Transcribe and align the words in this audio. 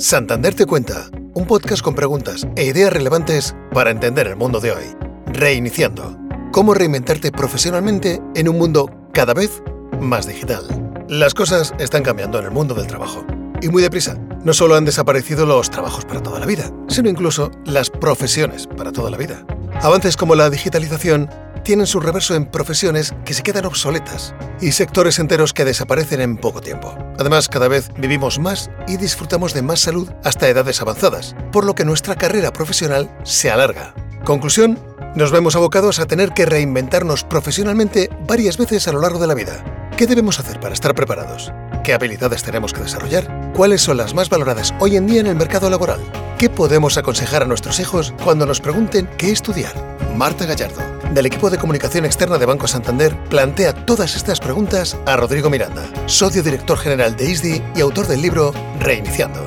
Santander 0.00 0.54
te 0.54 0.64
cuenta, 0.64 1.10
un 1.34 1.46
podcast 1.46 1.82
con 1.82 1.94
preguntas 1.94 2.46
e 2.56 2.64
ideas 2.64 2.90
relevantes 2.90 3.54
para 3.74 3.90
entender 3.90 4.28
el 4.28 4.34
mundo 4.34 4.58
de 4.58 4.72
hoy. 4.72 4.84
Reiniciando, 5.26 6.16
cómo 6.52 6.72
reinventarte 6.72 7.30
profesionalmente 7.30 8.18
en 8.34 8.48
un 8.48 8.56
mundo 8.56 8.90
cada 9.12 9.34
vez 9.34 9.62
más 10.00 10.26
digital. 10.26 10.64
Las 11.06 11.34
cosas 11.34 11.74
están 11.78 12.02
cambiando 12.02 12.38
en 12.38 12.46
el 12.46 12.50
mundo 12.50 12.74
del 12.74 12.86
trabajo. 12.86 13.26
Y 13.60 13.68
muy 13.68 13.82
deprisa. 13.82 14.16
No 14.42 14.54
solo 14.54 14.74
han 14.74 14.86
desaparecido 14.86 15.44
los 15.44 15.68
trabajos 15.68 16.06
para 16.06 16.22
toda 16.22 16.40
la 16.40 16.46
vida, 16.46 16.72
sino 16.88 17.10
incluso 17.10 17.50
las 17.66 17.90
profesiones 17.90 18.66
para 18.68 18.92
toda 18.92 19.10
la 19.10 19.18
vida. 19.18 19.44
Avances 19.82 20.18
como 20.18 20.34
la 20.34 20.50
digitalización 20.50 21.30
tienen 21.64 21.86
su 21.86 22.00
reverso 22.00 22.34
en 22.34 22.44
profesiones 22.44 23.14
que 23.24 23.32
se 23.32 23.42
quedan 23.42 23.64
obsoletas 23.64 24.34
y 24.60 24.72
sectores 24.72 25.18
enteros 25.18 25.54
que 25.54 25.64
desaparecen 25.64 26.20
en 26.20 26.36
poco 26.36 26.60
tiempo. 26.60 26.94
Además, 27.18 27.48
cada 27.48 27.66
vez 27.66 27.90
vivimos 27.96 28.38
más 28.38 28.70
y 28.86 28.98
disfrutamos 28.98 29.54
de 29.54 29.62
más 29.62 29.80
salud 29.80 30.10
hasta 30.22 30.50
edades 30.50 30.82
avanzadas, 30.82 31.34
por 31.50 31.64
lo 31.64 31.74
que 31.74 31.86
nuestra 31.86 32.14
carrera 32.16 32.52
profesional 32.52 33.10
se 33.24 33.50
alarga. 33.50 33.94
Conclusión, 34.24 34.78
nos 35.14 35.32
vemos 35.32 35.56
abocados 35.56 35.98
a 35.98 36.06
tener 36.06 36.32
que 36.32 36.44
reinventarnos 36.44 37.24
profesionalmente 37.24 38.10
varias 38.28 38.58
veces 38.58 38.86
a 38.86 38.92
lo 38.92 39.00
largo 39.00 39.18
de 39.18 39.28
la 39.28 39.34
vida. 39.34 39.64
¿Qué 39.96 40.06
debemos 40.06 40.38
hacer 40.40 40.60
para 40.60 40.74
estar 40.74 40.94
preparados? 40.94 41.52
¿Qué 41.84 41.94
habilidades 41.94 42.42
tenemos 42.42 42.74
que 42.74 42.82
desarrollar? 42.82 43.52
¿Cuáles 43.54 43.80
son 43.80 43.96
las 43.96 44.12
más 44.12 44.28
valoradas 44.28 44.74
hoy 44.78 44.96
en 44.96 45.06
día 45.06 45.20
en 45.20 45.26
el 45.26 45.36
mercado 45.36 45.70
laboral? 45.70 46.00
¿Qué 46.40 46.48
podemos 46.48 46.96
aconsejar 46.96 47.42
a 47.42 47.46
nuestros 47.46 47.80
hijos 47.80 48.14
cuando 48.24 48.46
nos 48.46 48.62
pregunten 48.62 49.06
qué 49.18 49.30
estudiar? 49.30 49.74
Marta 50.16 50.46
Gallardo, 50.46 50.80
del 51.12 51.26
equipo 51.26 51.50
de 51.50 51.58
comunicación 51.58 52.06
externa 52.06 52.38
de 52.38 52.46
Banco 52.46 52.66
Santander, 52.66 53.14
plantea 53.28 53.74
todas 53.84 54.16
estas 54.16 54.40
preguntas 54.40 54.96
a 55.04 55.16
Rodrigo 55.16 55.50
Miranda, 55.50 55.82
socio 56.06 56.42
director 56.42 56.78
general 56.78 57.14
de 57.14 57.30
ISDI 57.30 57.62
y 57.76 57.82
autor 57.82 58.06
del 58.06 58.22
libro 58.22 58.54
Reiniciando. 58.78 59.38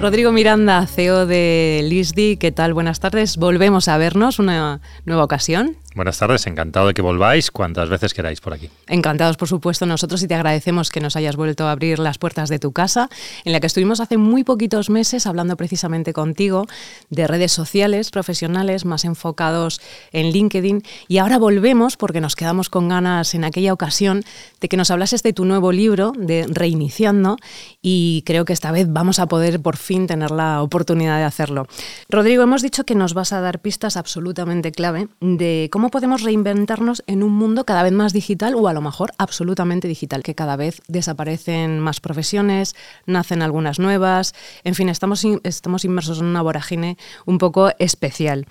Rodrigo 0.00 0.32
Miranda, 0.32 0.86
CEO 0.88 1.24
de 1.26 1.82
LISDI, 1.84 2.38
¿qué 2.38 2.50
tal? 2.50 2.74
Buenas 2.74 2.98
tardes. 2.98 3.36
Volvemos 3.36 3.86
a 3.86 3.96
vernos 3.96 4.40
una 4.40 4.80
nueva 5.04 5.22
ocasión. 5.22 5.76
Buenas 5.92 6.18
tardes, 6.18 6.46
encantado 6.46 6.86
de 6.86 6.94
que 6.94 7.02
volváis 7.02 7.50
cuantas 7.50 7.88
veces 7.88 8.14
queráis 8.14 8.40
por 8.40 8.54
aquí. 8.54 8.70
Encantados, 8.86 9.36
por 9.36 9.48
supuesto, 9.48 9.86
nosotros 9.86 10.22
y 10.22 10.28
te 10.28 10.36
agradecemos 10.36 10.90
que 10.90 11.00
nos 11.00 11.16
hayas 11.16 11.34
vuelto 11.34 11.66
a 11.66 11.72
abrir 11.72 11.98
las 11.98 12.16
puertas 12.16 12.48
de 12.48 12.60
tu 12.60 12.70
casa, 12.70 13.08
en 13.44 13.52
la 13.52 13.58
que 13.58 13.66
estuvimos 13.66 13.98
hace 13.98 14.16
muy 14.16 14.44
poquitos 14.44 14.88
meses 14.88 15.26
hablando 15.26 15.56
precisamente 15.56 16.12
contigo 16.12 16.68
de 17.08 17.26
redes 17.26 17.50
sociales 17.50 18.12
profesionales 18.12 18.84
más 18.84 19.04
enfocados 19.04 19.80
en 20.12 20.30
LinkedIn. 20.30 20.82
Y 21.08 21.18
ahora 21.18 21.38
volvemos 21.38 21.96
porque 21.96 22.20
nos 22.20 22.36
quedamos 22.36 22.70
con 22.70 22.88
ganas 22.88 23.34
en 23.34 23.42
aquella 23.42 23.72
ocasión 23.72 24.22
de 24.60 24.68
que 24.68 24.76
nos 24.76 24.92
hablases 24.92 25.24
de 25.24 25.32
tu 25.32 25.44
nuevo 25.44 25.72
libro, 25.72 26.12
de 26.16 26.46
Reiniciando, 26.48 27.36
y 27.82 28.22
creo 28.26 28.44
que 28.44 28.52
esta 28.52 28.70
vez 28.70 28.86
vamos 28.88 29.18
a 29.18 29.26
poder 29.26 29.60
por 29.60 29.76
fin 29.76 30.06
tener 30.06 30.30
la 30.30 30.62
oportunidad 30.62 31.18
de 31.18 31.24
hacerlo. 31.24 31.66
Rodrigo, 32.08 32.44
hemos 32.44 32.62
dicho 32.62 32.84
que 32.84 32.94
nos 32.94 33.12
vas 33.12 33.32
a 33.32 33.40
dar 33.40 33.60
pistas 33.60 33.96
absolutamente 33.96 34.70
clave 34.70 35.08
de 35.20 35.68
cómo 35.72 35.89
podemos 35.90 36.22
reinventarnos 36.22 37.02
en 37.06 37.22
un 37.22 37.32
mundo 37.32 37.64
cada 37.64 37.82
vez 37.82 37.92
más 37.92 38.12
digital 38.12 38.54
o 38.54 38.68
a 38.68 38.72
lo 38.72 38.80
mejor 38.80 39.12
absolutamente 39.18 39.88
digital, 39.88 40.22
que 40.22 40.34
cada 40.34 40.56
vez 40.56 40.80
desaparecen 40.88 41.80
más 41.80 42.00
profesiones, 42.00 42.74
nacen 43.06 43.42
algunas 43.42 43.78
nuevas, 43.78 44.34
en 44.64 44.74
fin, 44.74 44.88
estamos, 44.88 45.24
estamos 45.44 45.84
inmersos 45.84 46.20
en 46.20 46.26
una 46.26 46.42
vorágine 46.42 46.96
un 47.26 47.38
poco 47.38 47.70
especial. 47.78 48.46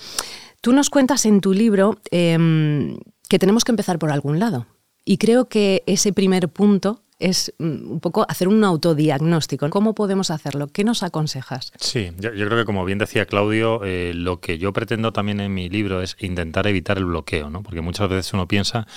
Tú 0.61 0.73
nos 0.73 0.89
cuentas 0.89 1.25
en 1.25 1.41
tu 1.41 1.53
libro 1.53 1.99
em, 2.11 2.97
que 3.29 3.39
tenemos 3.39 3.63
que 3.63 3.71
empezar 3.71 3.97
por 3.99 4.11
algún 4.11 4.39
lado. 4.39 4.67
Y 5.05 5.17
creo 5.17 5.47
que 5.47 5.83
ese 5.87 6.13
primer 6.13 6.49
punto 6.49 7.01
es 7.19 7.53
mm, 7.59 7.91
un 7.91 7.99
poco 7.99 8.25
hacer 8.27 8.47
un 8.47 8.63
autodiagnóstico. 8.63 9.69
¿Cómo 9.69 9.93
podemos 9.93 10.31
hacerlo? 10.31 10.67
¿Qué 10.67 10.83
nos 10.83 11.03
aconsejas? 11.03 11.71
Sí, 11.79 12.11
yo, 12.17 12.31
creo 12.31 12.57
que 12.57 12.65
como 12.65 12.85
bien 12.85 12.97
decía 12.97 13.25
Claudio, 13.25 13.81
eh, 13.83 14.13
lo 14.15 14.39
que 14.39 14.57
yo 14.57 14.73
pretendo 14.73 15.13
también 15.13 15.39
en 15.41 15.53
mi 15.53 15.69
libro 15.69 16.01
es 16.01 16.15
intentar 16.19 16.65
evitar 16.67 16.97
el 16.97 17.05
bloqueo, 17.05 17.49
¿no? 17.49 17.61
porque 17.61 17.81
muchas 17.81 18.09
veces 18.09 18.33
uno 18.33 18.47
piensa 18.47 18.87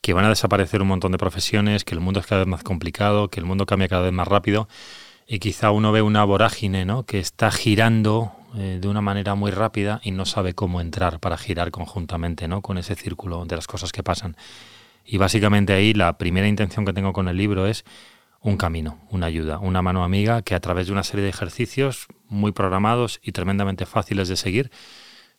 que 0.00 0.12
van 0.12 0.24
a 0.24 0.28
desaparecer 0.28 0.80
un 0.82 0.88
montón 0.88 1.12
de 1.12 1.18
profesiones, 1.18 1.82
que 1.82 1.94
el 1.94 2.00
mundo 2.00 2.20
es 2.20 2.26
cada 2.26 2.42
vez 2.42 2.48
más 2.48 2.62
complicado, 2.62 3.28
que 3.28 3.40
el 3.40 3.46
mundo 3.46 3.66
cambia 3.66 3.88
cada 3.88 4.02
vez 4.02 4.12
más 4.12 4.28
rápido 4.28 4.68
y 5.26 5.40
quizá 5.40 5.72
uno 5.72 5.90
ve 5.90 6.02
una 6.02 6.24
vorágine 6.24 6.84
¿no? 6.84 7.04
que 7.04 7.18
está 7.18 7.50
girando 7.50 8.32
eh, 8.54 8.78
de 8.80 8.88
una 8.88 9.00
manera 9.00 9.34
muy 9.34 9.50
rápida 9.50 10.00
y 10.04 10.12
no 10.12 10.24
sabe 10.24 10.54
cómo 10.54 10.80
entrar 10.80 11.18
para 11.18 11.36
girar 11.36 11.72
conjuntamente 11.72 12.46
¿no? 12.46 12.62
con 12.62 12.78
ese 12.78 12.94
círculo 12.94 13.44
de 13.44 13.56
las 13.56 13.66
cosas 13.66 13.90
que 13.90 14.04
pasan. 14.04 14.36
Y 15.06 15.18
básicamente 15.18 15.72
ahí 15.72 15.94
la 15.94 16.18
primera 16.18 16.48
intención 16.48 16.84
que 16.84 16.92
tengo 16.92 17.12
con 17.12 17.28
el 17.28 17.36
libro 17.36 17.66
es 17.66 17.84
un 18.40 18.56
camino, 18.56 19.00
una 19.10 19.26
ayuda, 19.26 19.58
una 19.58 19.82
mano 19.82 20.04
amiga 20.04 20.42
que 20.42 20.54
a 20.54 20.60
través 20.60 20.86
de 20.86 20.92
una 20.92 21.04
serie 21.04 21.22
de 21.22 21.30
ejercicios 21.30 22.06
muy 22.28 22.52
programados 22.52 23.20
y 23.22 23.32
tremendamente 23.32 23.86
fáciles 23.86 24.28
de 24.28 24.36
seguir, 24.36 24.70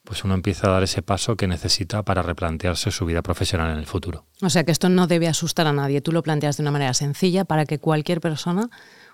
pues 0.04 0.24
uno 0.24 0.34
empieza 0.34 0.68
a 0.68 0.72
dar 0.72 0.84
ese 0.84 1.02
paso 1.02 1.36
que 1.36 1.48
necesita 1.48 2.04
para 2.04 2.22
replantearse 2.22 2.92
su 2.92 3.06
vida 3.06 3.22
profesional 3.22 3.72
en 3.72 3.78
el 3.78 3.86
futuro. 3.86 4.26
O 4.42 4.50
sea 4.50 4.64
que 4.64 4.72
esto 4.72 4.88
no 4.88 5.08
debe 5.08 5.28
asustar 5.28 5.68
a 5.68 5.74
nadie, 5.74 6.02
tú 6.02 6.14
lo 6.14 6.24
planteas 6.24 6.58
de 6.58 6.64
una 6.64 6.72
manera 6.72 6.94
sencilla 6.94 7.44
para 7.44 7.66
que 7.66 7.80
cualquier 7.80 8.22
persona 8.22 8.70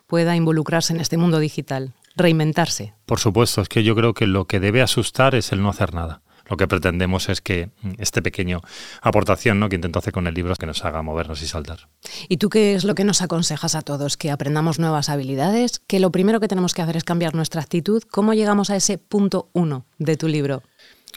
pueda 0.06 0.36
involucrarse 0.36 0.94
en 0.94 1.00
este 1.00 1.18
mundo 1.18 1.40
digital, 1.40 1.94
reinventarse. 2.16 2.94
Por 3.06 3.20
supuesto, 3.20 3.62
es 3.62 3.70
que 3.70 3.84
yo 3.84 3.96
creo 3.96 4.14
que 4.14 4.28
lo 4.28 4.46
que 4.46 4.60
debe 4.60 4.84
asustar 4.84 5.34
es 5.34 5.52
el 5.52 5.64
no 5.64 5.70
hacer 5.70 5.94
nada 5.96 6.22
lo 6.54 6.58
que 6.58 6.68
pretendemos 6.68 7.30
es 7.30 7.42
que 7.42 7.70
mm, 7.82 7.94
este 7.98 8.22
pequeño 8.22 8.62
aportación 9.02 9.60
¿no? 9.60 9.70
que 9.70 9.76
intento 9.76 9.98
hacer 9.98 10.14
con 10.14 10.28
el 10.28 10.36
libro 10.36 10.54
es 10.54 10.60
que 10.60 10.68
nos 10.68 10.86
haga 10.86 11.02
movernos 11.02 11.42
y 11.42 11.48
saltar. 11.48 11.90
¿Y 12.30 12.38
tú 12.38 12.50
qué 12.50 12.76
es 12.76 12.84
lo 12.84 12.94
que 12.94 13.04
nos 13.04 13.24
aconsejas 13.24 13.74
a 13.74 13.82
todos? 13.82 14.18
¿Que 14.18 14.30
aprendamos 14.30 14.78
nuevas 14.78 15.10
habilidades? 15.10 15.80
¿Que 15.88 16.00
lo 16.00 16.12
primero 16.12 16.40
que 16.40 16.48
tenemos 16.48 16.76
que 16.76 16.84
hacer 16.84 16.96
es 16.96 17.04
cambiar 17.04 17.34
nuestra 17.34 17.62
actitud? 17.62 18.04
¿Cómo 18.12 18.36
llegamos 18.36 18.70
a 18.70 18.76
ese 18.76 19.00
punto 19.00 19.50
uno 19.54 19.86
de 19.98 20.16
tu 20.16 20.28
libro? 20.28 20.62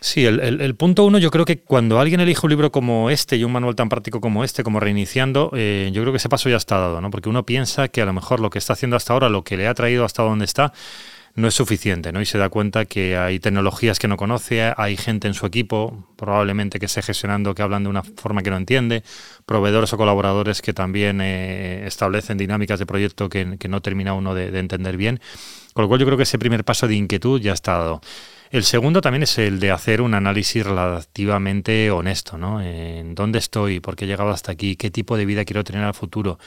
Sí, 0.01 0.25
el, 0.25 0.75
punto 0.75 1.05
uno, 1.05 1.19
yo 1.19 1.31
creo 1.31 1.45
que 1.45 1.61
cuando 1.61 1.99
alguien 1.99 2.21
elige 2.21 2.41
un 2.45 2.51
libro 2.51 2.71
como 2.71 3.11
este 3.11 3.37
y 3.37 3.45
un 3.45 3.53
manual 3.53 3.75
tan 3.75 3.89
práctico 3.89 4.21
como 4.21 4.45
este, 4.45 4.63
como 4.63 4.79
Reiniciando, 4.79 5.51
eh, 5.55 5.91
yo 5.93 6.03
creo 6.03 6.13
que 6.13 6.19
ese 6.19 6.29
paso 6.29 6.49
ya 6.51 6.57
está 6.57 6.79
dado, 6.79 7.01
¿no? 7.01 7.11
Porque 7.11 7.31
uno 7.31 7.47
piensa 7.47 7.89
que 7.89 8.03
a 8.03 8.05
lo 8.05 8.13
mejor 8.13 8.41
lo 8.41 8.51
que 8.51 8.59
está 8.59 8.75
haciendo 8.75 8.97
hasta 8.97 9.15
ahora, 9.15 9.31
lo 9.31 9.43
que 9.43 9.57
le 9.57 9.67
ha 9.67 9.75
traído 9.75 10.05
hasta 10.05 10.23
donde 10.23 10.45
está, 10.45 10.73
no 11.37 11.49
es 11.49 11.55
suficiente, 11.55 12.13
¿no? 12.13 12.23
Y 12.23 12.27
se 12.27 12.39
da 12.39 12.49
cuenta 12.49 12.87
que 12.87 13.17
hay 13.17 13.39
tecnologías 13.39 13.99
que 13.99 14.09
no 14.09 14.17
conoce, 14.17 14.73
hay 14.75 14.97
gente 14.97 15.29
en 15.29 15.35
su 15.35 15.45
equipo, 15.45 16.09
probablemente 16.17 16.79
que 16.79 16.87
esté 16.87 17.03
gestionando, 17.03 17.55
que 17.55 17.61
hablan 17.61 17.85
de 17.85 17.91
una 17.91 18.03
forma 18.03 18.43
que 18.43 18.51
no 18.51 18.57
entiende, 18.57 19.03
proveedores 19.45 19.93
o 19.93 19.99
colaboradores 19.99 20.63
que 20.63 20.73
también 20.73 21.21
eh, 21.21 21.87
establecen 21.87 22.39
dinámicas 22.39 22.79
de 22.79 22.87
proyecto 22.87 23.29
que, 23.29 23.59
no 23.69 23.83
termina 23.83 24.15
uno 24.15 24.35
de, 24.35 24.59
entender 24.59 24.97
bien. 24.97 25.21
Con 25.75 25.83
lo 25.83 25.89
cual 25.89 26.01
yo 26.01 26.07
creo 26.07 26.17
que 26.17 26.23
ese 26.23 26.39
primer 26.39 26.65
paso 26.65 26.89
de 26.89 26.95
inquietud 26.95 27.39
ya 27.39 27.53
está 27.53 27.73
dado. 27.77 28.01
El 28.51 28.65
segundo 28.65 29.03
también 29.03 29.25
es 29.25 29.37
el 29.39 29.61
de 29.61 29.73
hacer 29.73 30.01
un 30.01 30.15
análisis 30.15 30.65
relativamente 30.65 31.91
honesto, 31.91 32.39
¿no? 32.39 32.63
En 32.63 33.15
dónde 33.15 33.41
estoy, 33.41 33.81
por 33.81 33.97
qué 33.97 34.05
he 34.05 34.09
llegado 34.09 34.31
hasta 34.31 34.53
aquí, 34.53 34.77
qué 34.77 34.91
tipo 34.91 35.17
de 35.19 35.27
vida 35.27 35.45
quiero 35.45 35.65
tener 35.65 35.83
al 35.83 35.95
futuro 35.95 36.39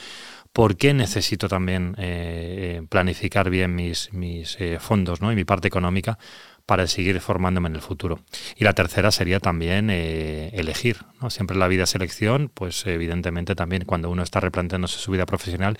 ¿por 0.52 0.76
qué 0.76 0.94
necesito 0.94 1.48
también 1.48 1.94
eh, 1.98 2.78
eh, 2.78 2.86
planificar 2.88 3.50
bien 3.50 3.74
mis, 3.74 4.12
mis 4.12 4.56
eh, 4.60 4.78
fondos 4.80 5.20
¿no? 5.20 5.32
y 5.32 5.36
mi 5.36 5.44
parte 5.44 5.68
económica 5.68 6.18
para 6.66 6.86
seguir 6.86 7.20
formándome 7.20 7.68
en 7.68 7.76
el 7.76 7.82
futuro? 7.82 8.20
Y 8.56 8.64
la 8.64 8.72
tercera 8.72 9.10
sería 9.10 9.40
también 9.40 9.90
elegir. 9.90 10.98
¿no? 11.20 11.30
Siempre 11.30 11.56
la 11.56 11.68
vida 11.68 11.84
es 11.84 11.94
elección, 11.94 12.50
pues 12.52 12.86
evidentemente 12.86 13.54
también 13.54 13.84
cuando 13.84 14.10
uno 14.10 14.22
está 14.22 14.40
replanteándose 14.40 14.98
su 14.98 15.10
vida 15.10 15.26
profesional, 15.26 15.78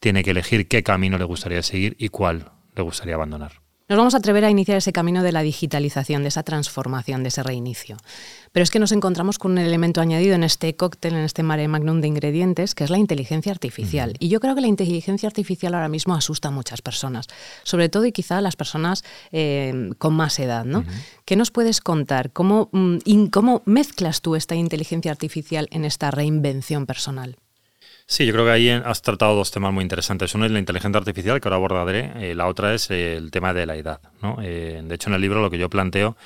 tiene 0.00 0.24
que 0.24 0.30
elegir 0.30 0.68
qué 0.68 0.82
camino 0.82 1.18
le 1.18 1.24
gustaría 1.24 1.62
seguir 1.62 1.96
y 1.98 2.08
cuál 2.08 2.52
le 2.74 2.82
gustaría 2.82 3.14
abandonar. 3.14 3.60
Nos 3.90 3.98
vamos 3.98 4.14
a 4.14 4.18
atrever 4.18 4.44
a 4.44 4.50
iniciar 4.50 4.78
ese 4.78 4.92
camino 4.92 5.24
de 5.24 5.32
la 5.32 5.42
digitalización, 5.42 6.22
de 6.22 6.28
esa 6.28 6.44
transformación, 6.44 7.24
de 7.24 7.28
ese 7.30 7.42
reinicio. 7.42 7.96
Pero 8.52 8.64
es 8.64 8.70
que 8.70 8.80
nos 8.80 8.90
encontramos 8.90 9.38
con 9.38 9.52
un 9.52 9.58
elemento 9.58 10.00
añadido 10.00 10.34
en 10.34 10.42
este 10.42 10.74
cóctel, 10.74 11.14
en 11.14 11.20
este 11.20 11.44
mare 11.44 11.68
magnum 11.68 12.00
de 12.00 12.08
ingredientes, 12.08 12.74
que 12.74 12.82
es 12.82 12.90
la 12.90 12.98
inteligencia 12.98 13.52
artificial. 13.52 14.14
Y 14.18 14.28
yo 14.28 14.40
creo 14.40 14.56
que 14.56 14.60
la 14.60 14.66
inteligencia 14.66 15.28
artificial 15.28 15.74
ahora 15.74 15.88
mismo 15.88 16.14
asusta 16.14 16.48
a 16.48 16.50
muchas 16.50 16.82
personas, 16.82 17.28
sobre 17.62 17.88
todo 17.88 18.06
y 18.06 18.12
quizá 18.12 18.38
a 18.38 18.40
las 18.40 18.56
personas 18.56 19.04
eh, 19.30 19.90
con 19.98 20.14
más 20.14 20.38
edad. 20.40 20.64
¿no? 20.64 20.84
¿Qué 21.24 21.36
nos 21.36 21.52
puedes 21.52 21.80
contar? 21.80 22.32
¿Cómo, 22.32 22.70
mm, 22.72 23.26
¿Cómo 23.30 23.62
mezclas 23.66 24.20
tú 24.20 24.34
esta 24.34 24.56
inteligencia 24.56 25.12
artificial 25.12 25.68
en 25.70 25.84
esta 25.84 26.10
reinvención 26.10 26.86
personal? 26.86 27.36
Sí, 28.06 28.26
yo 28.26 28.32
creo 28.32 28.46
que 28.46 28.50
ahí 28.50 28.68
has 28.68 29.02
tratado 29.02 29.36
dos 29.36 29.52
temas 29.52 29.72
muy 29.72 29.82
interesantes. 29.82 30.34
Uno 30.34 30.44
es 30.44 30.50
la 30.50 30.58
inteligencia 30.58 30.98
artificial, 30.98 31.40
que 31.40 31.46
ahora 31.46 31.56
abordaré. 31.56 32.12
Eh, 32.16 32.34
la 32.34 32.48
otra 32.48 32.74
es 32.74 32.90
el 32.90 33.30
tema 33.30 33.54
de 33.54 33.66
la 33.66 33.76
edad. 33.76 34.00
¿no? 34.20 34.38
Eh, 34.42 34.82
de 34.84 34.94
hecho, 34.96 35.10
en 35.10 35.14
el 35.14 35.20
libro 35.20 35.40
lo 35.40 35.48
que 35.48 35.58
yo 35.58 35.70
planteo 35.70 36.16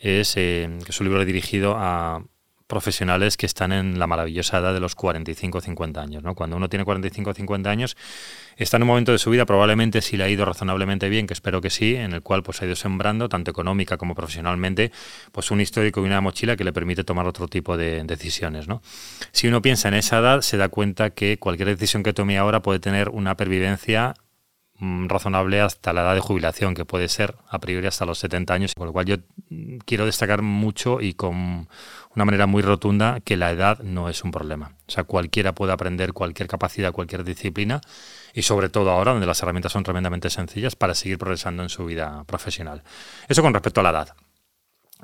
es 0.00 0.36
eh, 0.36 0.68
que 0.84 0.90
es 0.90 1.00
un 1.00 1.06
libro 1.06 1.24
dirigido 1.24 1.76
a 1.78 2.24
profesionales 2.70 3.36
que 3.36 3.44
están 3.44 3.72
en 3.72 3.98
la 3.98 4.06
maravillosa 4.06 4.58
edad 4.58 4.72
de 4.72 4.80
los 4.80 4.94
45 4.94 5.58
o 5.58 5.60
50 5.60 6.00
años. 6.00 6.22
¿no? 6.22 6.34
Cuando 6.34 6.56
uno 6.56 6.70
tiene 6.70 6.86
45 6.86 7.30
o 7.30 7.34
50 7.34 7.68
años, 7.68 7.96
está 8.56 8.78
en 8.78 8.84
un 8.84 8.86
momento 8.86 9.12
de 9.12 9.18
su 9.18 9.28
vida, 9.28 9.44
probablemente 9.44 10.00
si 10.00 10.16
le 10.16 10.24
ha 10.24 10.28
ido 10.28 10.46
razonablemente 10.46 11.08
bien, 11.10 11.26
que 11.26 11.34
espero 11.34 11.60
que 11.60 11.68
sí, 11.68 11.96
en 11.96 12.12
el 12.12 12.22
cual 12.22 12.42
pues, 12.42 12.62
ha 12.62 12.66
ido 12.66 12.76
sembrando, 12.76 13.28
tanto 13.28 13.50
económica 13.50 13.98
como 13.98 14.14
profesionalmente, 14.14 14.92
pues 15.32 15.50
un 15.50 15.60
histórico 15.60 16.00
y 16.00 16.04
una 16.04 16.20
mochila 16.22 16.56
que 16.56 16.64
le 16.64 16.72
permite 16.72 17.04
tomar 17.04 17.26
otro 17.26 17.48
tipo 17.48 17.76
de 17.76 18.02
decisiones. 18.04 18.68
¿no? 18.68 18.80
Si 19.32 19.48
uno 19.48 19.60
piensa 19.60 19.88
en 19.88 19.94
esa 19.94 20.20
edad, 20.20 20.40
se 20.40 20.56
da 20.56 20.68
cuenta 20.68 21.10
que 21.10 21.38
cualquier 21.38 21.68
decisión 21.68 22.02
que 22.02 22.12
tome 22.12 22.38
ahora 22.38 22.62
puede 22.62 22.78
tener 22.78 23.10
una 23.10 23.36
pervivencia 23.36 24.14
razonable 24.80 25.60
hasta 25.60 25.92
la 25.92 26.02
edad 26.02 26.14
de 26.14 26.20
jubilación, 26.20 26.74
que 26.74 26.84
puede 26.84 27.08
ser 27.08 27.34
a 27.48 27.58
priori 27.58 27.86
hasta 27.86 28.04
los 28.06 28.18
70 28.18 28.54
años, 28.54 28.74
por 28.74 28.86
lo 28.86 28.92
cual 28.92 29.06
yo 29.06 29.16
mm, 29.48 29.78
quiero 29.84 30.06
destacar 30.06 30.42
mucho 30.42 31.00
y 31.00 31.14
con 31.14 31.68
una 32.14 32.24
manera 32.24 32.46
muy 32.46 32.62
rotunda 32.62 33.20
que 33.20 33.36
la 33.36 33.50
edad 33.50 33.80
no 33.80 34.08
es 34.08 34.24
un 34.24 34.30
problema. 34.30 34.72
O 34.88 34.90
sea, 34.90 35.04
cualquiera 35.04 35.54
puede 35.54 35.72
aprender 35.72 36.12
cualquier 36.12 36.48
capacidad, 36.48 36.92
cualquier 36.92 37.24
disciplina 37.24 37.80
y 38.34 38.42
sobre 38.42 38.68
todo 38.68 38.90
ahora 38.90 39.12
donde 39.12 39.26
las 39.26 39.42
herramientas 39.42 39.72
son 39.72 39.82
tremendamente 39.82 40.30
sencillas 40.30 40.76
para 40.76 40.94
seguir 40.94 41.18
progresando 41.18 41.62
en 41.62 41.68
su 41.68 41.84
vida 41.84 42.24
profesional. 42.24 42.82
Eso 43.28 43.42
con 43.42 43.54
respecto 43.54 43.80
a 43.80 43.84
la 43.84 43.90
edad. 43.90 44.16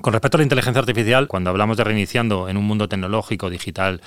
Con 0.01 0.13
respecto 0.13 0.37
a 0.37 0.39
la 0.39 0.43
inteligencia 0.43 0.79
artificial, 0.79 1.27
cuando 1.27 1.49
hablamos 1.49 1.75
de 1.75 1.83
reiniciando 1.83 2.49
en 2.49 2.57
un 2.57 2.65
mundo 2.65 2.87
tecnológico, 2.87 3.49
digital 3.49 4.01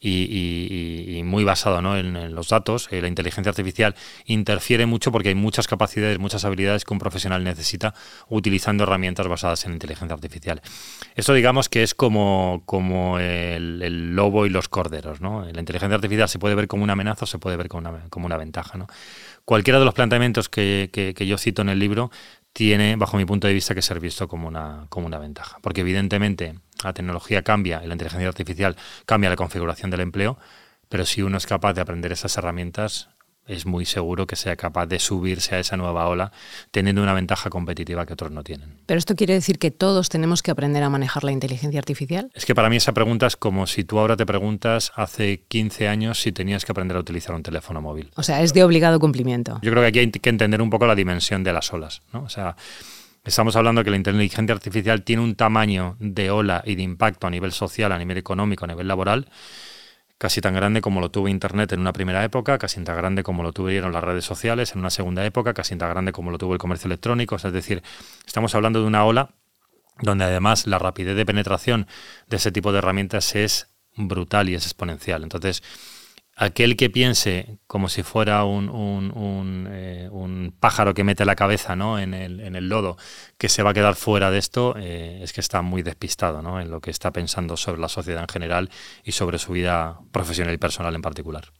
y, 0.00 1.20
muy 1.24 1.44
basado 1.44 1.96
en, 1.96 2.34
los 2.34 2.48
datos, 2.48 2.88
eh, 2.90 3.02
la 3.02 3.08
inteligencia 3.08 3.50
artificial 3.50 3.94
interfiere 4.24 4.86
mucho 4.86 5.12
porque 5.12 5.28
hay 5.30 5.34
muchas 5.34 5.66
capacidades, 5.66 6.18
muchas 6.18 6.44
habilidades 6.44 6.84
que 6.84 6.92
un 6.94 6.98
profesional 6.98 7.44
necesita 7.44 7.94
utilizando 8.28 8.84
herramientas 8.84 9.28
basadas 9.28 9.64
en 9.66 9.72
inteligencia 9.72 10.14
artificial. 10.14 10.62
Esto 11.14 11.34
digamos 11.34 11.68
que 11.68 11.82
es 11.82 11.94
como, 11.94 12.62
como 12.64 13.18
el, 13.18 14.14
lobo 14.14 14.46
y 14.46 14.50
los 14.50 14.68
corderos. 14.68 15.20
¿no? 15.20 15.44
La 15.44 15.60
inteligencia 15.60 15.94
artificial 15.94 16.28
se 16.28 16.38
puede 16.38 16.54
ver 16.54 16.68
como 16.68 16.84
una 16.84 16.94
amenaza 16.94 17.24
o 17.24 17.26
se 17.26 17.38
puede 17.38 17.56
ver 17.56 17.68
como 17.68 18.26
una, 18.26 18.36
ventaja. 18.36 18.78
¿no? 18.78 18.86
Cualquiera 19.44 19.78
de 19.78 19.84
los 19.84 19.94
planteamientos 19.94 20.48
que 20.48 21.14
yo 21.26 21.36
cito 21.36 21.62
en 21.62 21.68
el 21.68 21.78
libro 21.78 22.10
tiene, 22.54 22.96
bajo 22.96 23.18
mi 23.18 23.26
punto 23.26 23.46
de 23.46 23.52
vista, 23.52 23.74
que 23.74 23.82
ser 23.82 24.00
visto 24.00 24.28
como 24.28 24.48
una, 24.48 24.86
como 24.88 25.06
una 25.06 25.18
ventaja. 25.18 25.58
Porque 25.60 25.82
evidentemente 25.82 26.54
la 26.82 26.94
tecnología 26.94 27.42
cambia 27.42 27.80
la 27.80 27.92
inteligencia 27.92 28.28
artificial 28.28 28.76
cambia 29.04 29.28
la 29.28 29.36
configuración 29.36 29.90
del 29.90 30.00
empleo, 30.00 30.38
pero 30.88 31.04
si 31.04 31.20
uno 31.20 31.36
es 31.36 31.46
capaz 31.46 31.74
de 31.74 31.82
aprender 31.82 32.12
esas 32.12 32.36
herramientas, 32.38 33.10
es 33.46 33.66
muy 33.66 33.84
seguro 33.84 34.26
que 34.26 34.36
sea 34.36 34.56
capaz 34.56 34.86
de 34.86 34.98
subirse 34.98 35.54
a 35.54 35.58
esa 35.58 35.76
nueva 35.76 36.08
ola 36.08 36.32
teniendo 36.70 37.02
una 37.02 37.12
ventaja 37.12 37.50
competitiva 37.50 38.06
que 38.06 38.12
otros 38.12 38.30
no 38.30 38.42
tienen. 38.42 38.78
¿Pero 38.86 38.98
esto 38.98 39.14
quiere 39.14 39.34
decir 39.34 39.58
que 39.58 39.70
todos 39.70 40.08
tenemos 40.08 40.42
que 40.42 40.50
aprender 40.50 40.82
a 40.82 40.90
manejar 40.90 41.24
la 41.24 41.32
inteligencia 41.32 41.78
artificial? 41.78 42.30
Es 42.34 42.46
que 42.46 42.54
para 42.54 42.70
mí 42.70 42.76
esa 42.76 42.92
pregunta 42.92 43.26
es 43.26 43.36
como 43.36 43.66
si 43.66 43.84
tú 43.84 43.98
ahora 43.98 44.16
te 44.16 44.26
preguntas 44.26 44.92
hace 44.96 45.42
15 45.48 45.88
años 45.88 46.20
si 46.20 46.32
tenías 46.32 46.64
que 46.64 46.72
aprender 46.72 46.96
a 46.96 47.00
utilizar 47.00 47.34
un 47.34 47.42
teléfono 47.42 47.80
móvil. 47.80 48.10
O 48.16 48.22
sea, 48.22 48.42
es 48.42 48.54
de 48.54 48.64
obligado 48.64 48.98
cumplimiento. 49.00 49.58
Yo 49.62 49.70
creo 49.70 49.82
que 49.82 49.88
aquí 49.88 49.98
hay 49.98 50.10
que 50.10 50.30
entender 50.30 50.62
un 50.62 50.70
poco 50.70 50.86
la 50.86 50.94
dimensión 50.94 51.44
de 51.44 51.52
las 51.52 51.72
olas. 51.72 52.02
¿no? 52.12 52.22
O 52.22 52.28
sea, 52.28 52.56
Estamos 53.24 53.56
hablando 53.56 53.82
que 53.82 53.88
la 53.90 53.96
inteligencia 53.96 54.54
artificial 54.54 55.02
tiene 55.02 55.22
un 55.22 55.34
tamaño 55.34 55.96
de 55.98 56.30
ola 56.30 56.62
y 56.66 56.74
de 56.74 56.82
impacto 56.82 57.26
a 57.26 57.30
nivel 57.30 57.52
social, 57.52 57.90
a 57.90 57.98
nivel 57.98 58.18
económico, 58.18 58.66
a 58.66 58.68
nivel 58.68 58.86
laboral, 58.86 59.30
casi 60.18 60.40
tan 60.40 60.54
grande 60.54 60.80
como 60.80 61.00
lo 61.00 61.10
tuvo 61.10 61.28
Internet 61.28 61.72
en 61.72 61.80
una 61.80 61.92
primera 61.92 62.24
época, 62.24 62.58
casi 62.58 62.82
tan 62.82 62.96
grande 62.96 63.22
como 63.22 63.42
lo 63.42 63.52
tuvieron 63.52 63.92
las 63.92 64.04
redes 64.04 64.24
sociales 64.24 64.72
en 64.72 64.80
una 64.80 64.90
segunda 64.90 65.24
época, 65.24 65.54
casi 65.54 65.76
tan 65.76 65.90
grande 65.90 66.12
como 66.12 66.30
lo 66.30 66.38
tuvo 66.38 66.52
el 66.52 66.58
comercio 66.58 66.88
electrónico. 66.88 67.36
es 67.36 67.42
decir, 67.42 67.82
estamos 68.26 68.54
hablando 68.54 68.80
de 68.80 68.86
una 68.86 69.04
ola 69.04 69.34
donde 70.00 70.24
además 70.24 70.66
la 70.66 70.78
rapidez 70.78 71.16
de 71.16 71.26
penetración 71.26 71.86
de 72.28 72.36
ese 72.36 72.50
tipo 72.50 72.72
de 72.72 72.78
herramientas 72.78 73.34
es 73.36 73.68
brutal 73.96 74.48
y 74.48 74.54
es 74.54 74.64
exponencial. 74.64 75.22
Entonces, 75.22 75.62
aquel 76.36 76.76
que 76.76 76.90
piense 76.90 77.58
como 77.66 77.88
si 77.88 78.02
fuera 78.02 78.44
un, 78.44 78.68
un, 78.68 79.68
eh, 79.70 80.10
pájaro 80.60 80.94
que 80.94 81.04
mete 81.04 81.24
la 81.24 81.34
cabeza 81.34 81.76
¿no? 81.76 81.98
en, 81.98 82.14
el, 82.14 82.40
en, 82.40 82.56
el, 82.56 82.68
lodo, 82.68 82.96
que 83.38 83.48
se 83.48 83.62
va 83.62 83.70
a 83.70 83.74
quedar 83.74 83.94
fuera 83.94 84.30
de 84.30 84.38
esto, 84.38 84.74
eh, 84.78 85.20
es 85.22 85.32
que 85.32 85.40
está 85.40 85.62
muy 85.62 85.82
despistado 85.82 86.42
¿no? 86.42 86.60
en 86.60 86.70
lo 86.70 86.80
que 86.80 86.90
está 86.90 87.12
pensando 87.12 87.56
sobre 87.56 87.80
la 87.80 87.88
sociedad 87.88 88.22
en 88.22 88.28
general 88.28 88.70
y 89.04 89.12
sobre 89.12 89.38
su 89.38 89.52
vida 89.52 89.98
profesional 90.12 90.54
y 90.54 90.58
personal 90.58 90.94
en 90.94 91.02
particular. 91.02 91.52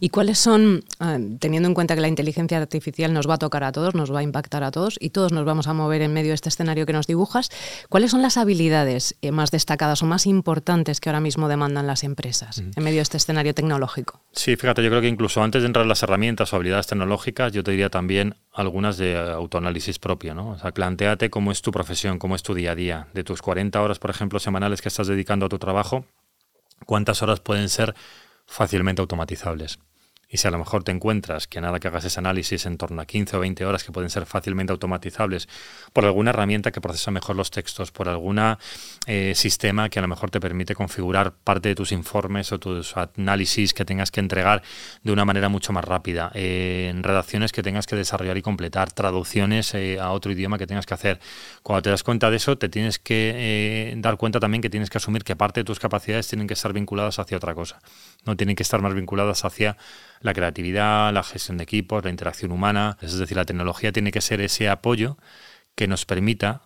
¿Y 0.00 0.08
cuáles 0.08 0.38
son, 0.38 0.84
ah, 0.98 1.18
teniendo 1.38 1.68
en 1.68 1.74
cuenta 1.74 1.94
que 1.94 2.00
la 2.00 2.08
inteligencia 2.08 2.58
artificial 2.58 3.12
nos 3.12 3.28
va 3.28 3.34
a 3.34 3.38
tocar 3.38 3.64
a 3.64 3.72
todos, 3.72 3.94
nos 3.94 4.12
va 4.12 4.20
a 4.20 4.22
impactar 4.22 4.64
a 4.64 4.70
todos 4.70 4.96
y 5.00 5.10
todos 5.10 5.32
nos 5.32 5.44
vamos 5.44 5.66
a 5.68 5.72
mover 5.72 6.02
en 6.02 6.12
medio 6.12 6.30
de 6.30 6.34
este 6.34 6.48
escenario 6.48 6.86
que 6.86 6.92
nos 6.92 7.06
dibujas, 7.06 7.50
cuáles 7.88 8.10
son 8.10 8.22
las 8.22 8.36
habilidades 8.36 9.16
eh, 9.22 9.30
más 9.30 9.50
destacadas 9.50 10.02
o 10.02 10.06
más 10.06 10.26
importantes 10.26 11.00
que 11.00 11.08
ahora 11.08 11.20
mismo 11.20 11.48
demandan 11.48 11.86
las 11.86 12.04
empresas 12.04 12.58
en 12.58 12.82
medio 12.82 12.96
de 12.96 13.02
este 13.02 13.16
escenario 13.16 13.54
tecnológico? 13.54 14.03
Sí, 14.32 14.56
fíjate, 14.56 14.82
yo 14.82 14.90
creo 14.90 15.00
que 15.00 15.08
incluso 15.08 15.42
antes 15.42 15.62
de 15.62 15.66
entrar 15.66 15.84
en 15.84 15.88
las 15.88 16.02
herramientas 16.02 16.52
o 16.52 16.56
habilidades 16.56 16.88
tecnológicas, 16.88 17.52
yo 17.52 17.62
te 17.62 17.70
diría 17.70 17.88
también 17.88 18.34
algunas 18.52 18.96
de 18.96 19.16
autoanálisis 19.16 20.00
propio, 20.00 20.34
¿no? 20.34 20.50
O 20.50 20.58
sea, 20.58 20.72
planteate 20.72 21.30
cómo 21.30 21.52
es 21.52 21.62
tu 21.62 21.70
profesión, 21.70 22.18
cómo 22.18 22.34
es 22.34 22.42
tu 22.42 22.52
día 22.52 22.72
a 22.72 22.74
día. 22.74 23.06
De 23.14 23.22
tus 23.22 23.42
40 23.42 23.80
horas, 23.80 24.00
por 24.00 24.10
ejemplo, 24.10 24.40
semanales 24.40 24.82
que 24.82 24.88
estás 24.88 25.06
dedicando 25.06 25.46
a 25.46 25.48
tu 25.48 25.58
trabajo, 25.58 26.04
¿cuántas 26.84 27.22
horas 27.22 27.38
pueden 27.38 27.68
ser 27.68 27.94
fácilmente 28.46 29.00
automatizables? 29.00 29.78
Y 30.34 30.36
si 30.36 30.48
a 30.48 30.50
lo 30.50 30.58
mejor 30.58 30.82
te 30.82 30.90
encuentras 30.90 31.46
que 31.46 31.60
nada 31.60 31.78
que 31.78 31.86
hagas 31.86 32.04
ese 32.06 32.18
análisis 32.18 32.66
en 32.66 32.76
torno 32.76 33.00
a 33.00 33.06
15 33.06 33.36
o 33.36 33.40
20 33.40 33.66
horas 33.66 33.84
que 33.84 33.92
pueden 33.92 34.10
ser 34.10 34.26
fácilmente 34.26 34.72
automatizables 34.72 35.48
por 35.92 36.04
alguna 36.04 36.30
herramienta 36.30 36.72
que 36.72 36.80
procesa 36.80 37.12
mejor 37.12 37.36
los 37.36 37.52
textos, 37.52 37.92
por 37.92 38.08
algún 38.08 38.40
eh, 39.06 39.32
sistema 39.36 39.88
que 39.88 40.00
a 40.00 40.02
lo 40.02 40.08
mejor 40.08 40.32
te 40.32 40.40
permite 40.40 40.74
configurar 40.74 41.34
parte 41.34 41.68
de 41.68 41.76
tus 41.76 41.92
informes 41.92 42.50
o 42.50 42.58
tus 42.58 42.96
análisis 42.96 43.74
que 43.74 43.84
tengas 43.84 44.10
que 44.10 44.18
entregar 44.18 44.64
de 45.04 45.12
una 45.12 45.24
manera 45.24 45.48
mucho 45.48 45.72
más 45.72 45.84
rápida, 45.84 46.32
eh, 46.34 46.92
redacciones 46.96 47.52
que 47.52 47.62
tengas 47.62 47.86
que 47.86 47.94
desarrollar 47.94 48.36
y 48.36 48.42
completar, 48.42 48.90
traducciones 48.90 49.72
eh, 49.74 50.00
a 50.00 50.10
otro 50.10 50.32
idioma 50.32 50.58
que 50.58 50.66
tengas 50.66 50.84
que 50.84 50.94
hacer. 50.94 51.20
Cuando 51.62 51.82
te 51.82 51.90
das 51.90 52.02
cuenta 52.02 52.28
de 52.28 52.38
eso, 52.38 52.58
te 52.58 52.68
tienes 52.68 52.98
que 52.98 53.94
dar 53.98 54.16
cuenta 54.16 54.40
también 54.40 54.62
que 54.62 54.68
tienes 54.68 54.90
que 54.90 54.98
asumir 54.98 55.22
que 55.22 55.36
parte 55.36 55.60
de 55.60 55.64
tus 55.64 55.78
capacidades 55.78 56.26
tienen 56.26 56.48
que 56.48 56.54
estar 56.54 56.72
vinculadas 56.72 57.20
hacia 57.20 57.36
otra 57.36 57.54
cosa, 57.54 57.78
no 58.26 58.36
tienen 58.36 58.56
que 58.56 58.64
estar 58.64 58.82
más 58.82 58.94
vinculadas 58.94 59.44
hacia 59.44 59.76
la 60.24 60.32
creatividad, 60.32 61.12
la 61.12 61.22
gestión 61.22 61.58
de 61.58 61.64
equipos, 61.64 62.02
la 62.02 62.08
interacción 62.08 62.50
humana. 62.50 62.96
Es 63.02 63.18
decir, 63.18 63.36
la 63.36 63.44
tecnología 63.44 63.92
tiene 63.92 64.10
que 64.10 64.22
ser 64.22 64.40
ese 64.40 64.70
apoyo 64.70 65.18
que 65.74 65.86
nos 65.86 66.06
permita 66.06 66.62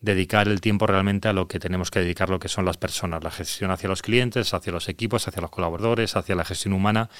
dedicar 0.00 0.48
el 0.48 0.62
tiempo 0.62 0.86
realmente 0.86 1.28
a 1.28 1.34
lo 1.34 1.46
que 1.46 1.58
tenemos 1.58 1.90
que 1.90 2.00
dedicar, 2.00 2.30
lo 2.30 2.38
que 2.38 2.48
son 2.48 2.64
las 2.64 2.78
personas, 2.78 3.22
la 3.22 3.30
gestión 3.30 3.70
hacia 3.70 3.90
los 3.90 4.00
clientes, 4.00 4.54
hacia 4.54 4.72
los 4.72 4.88
equipos, 4.88 5.28
hacia 5.28 5.42
los 5.42 5.50
colaboradores, 5.50 6.16
hacia 6.16 6.34
la 6.34 6.46
gestión 6.46 6.72
humana 6.72 7.10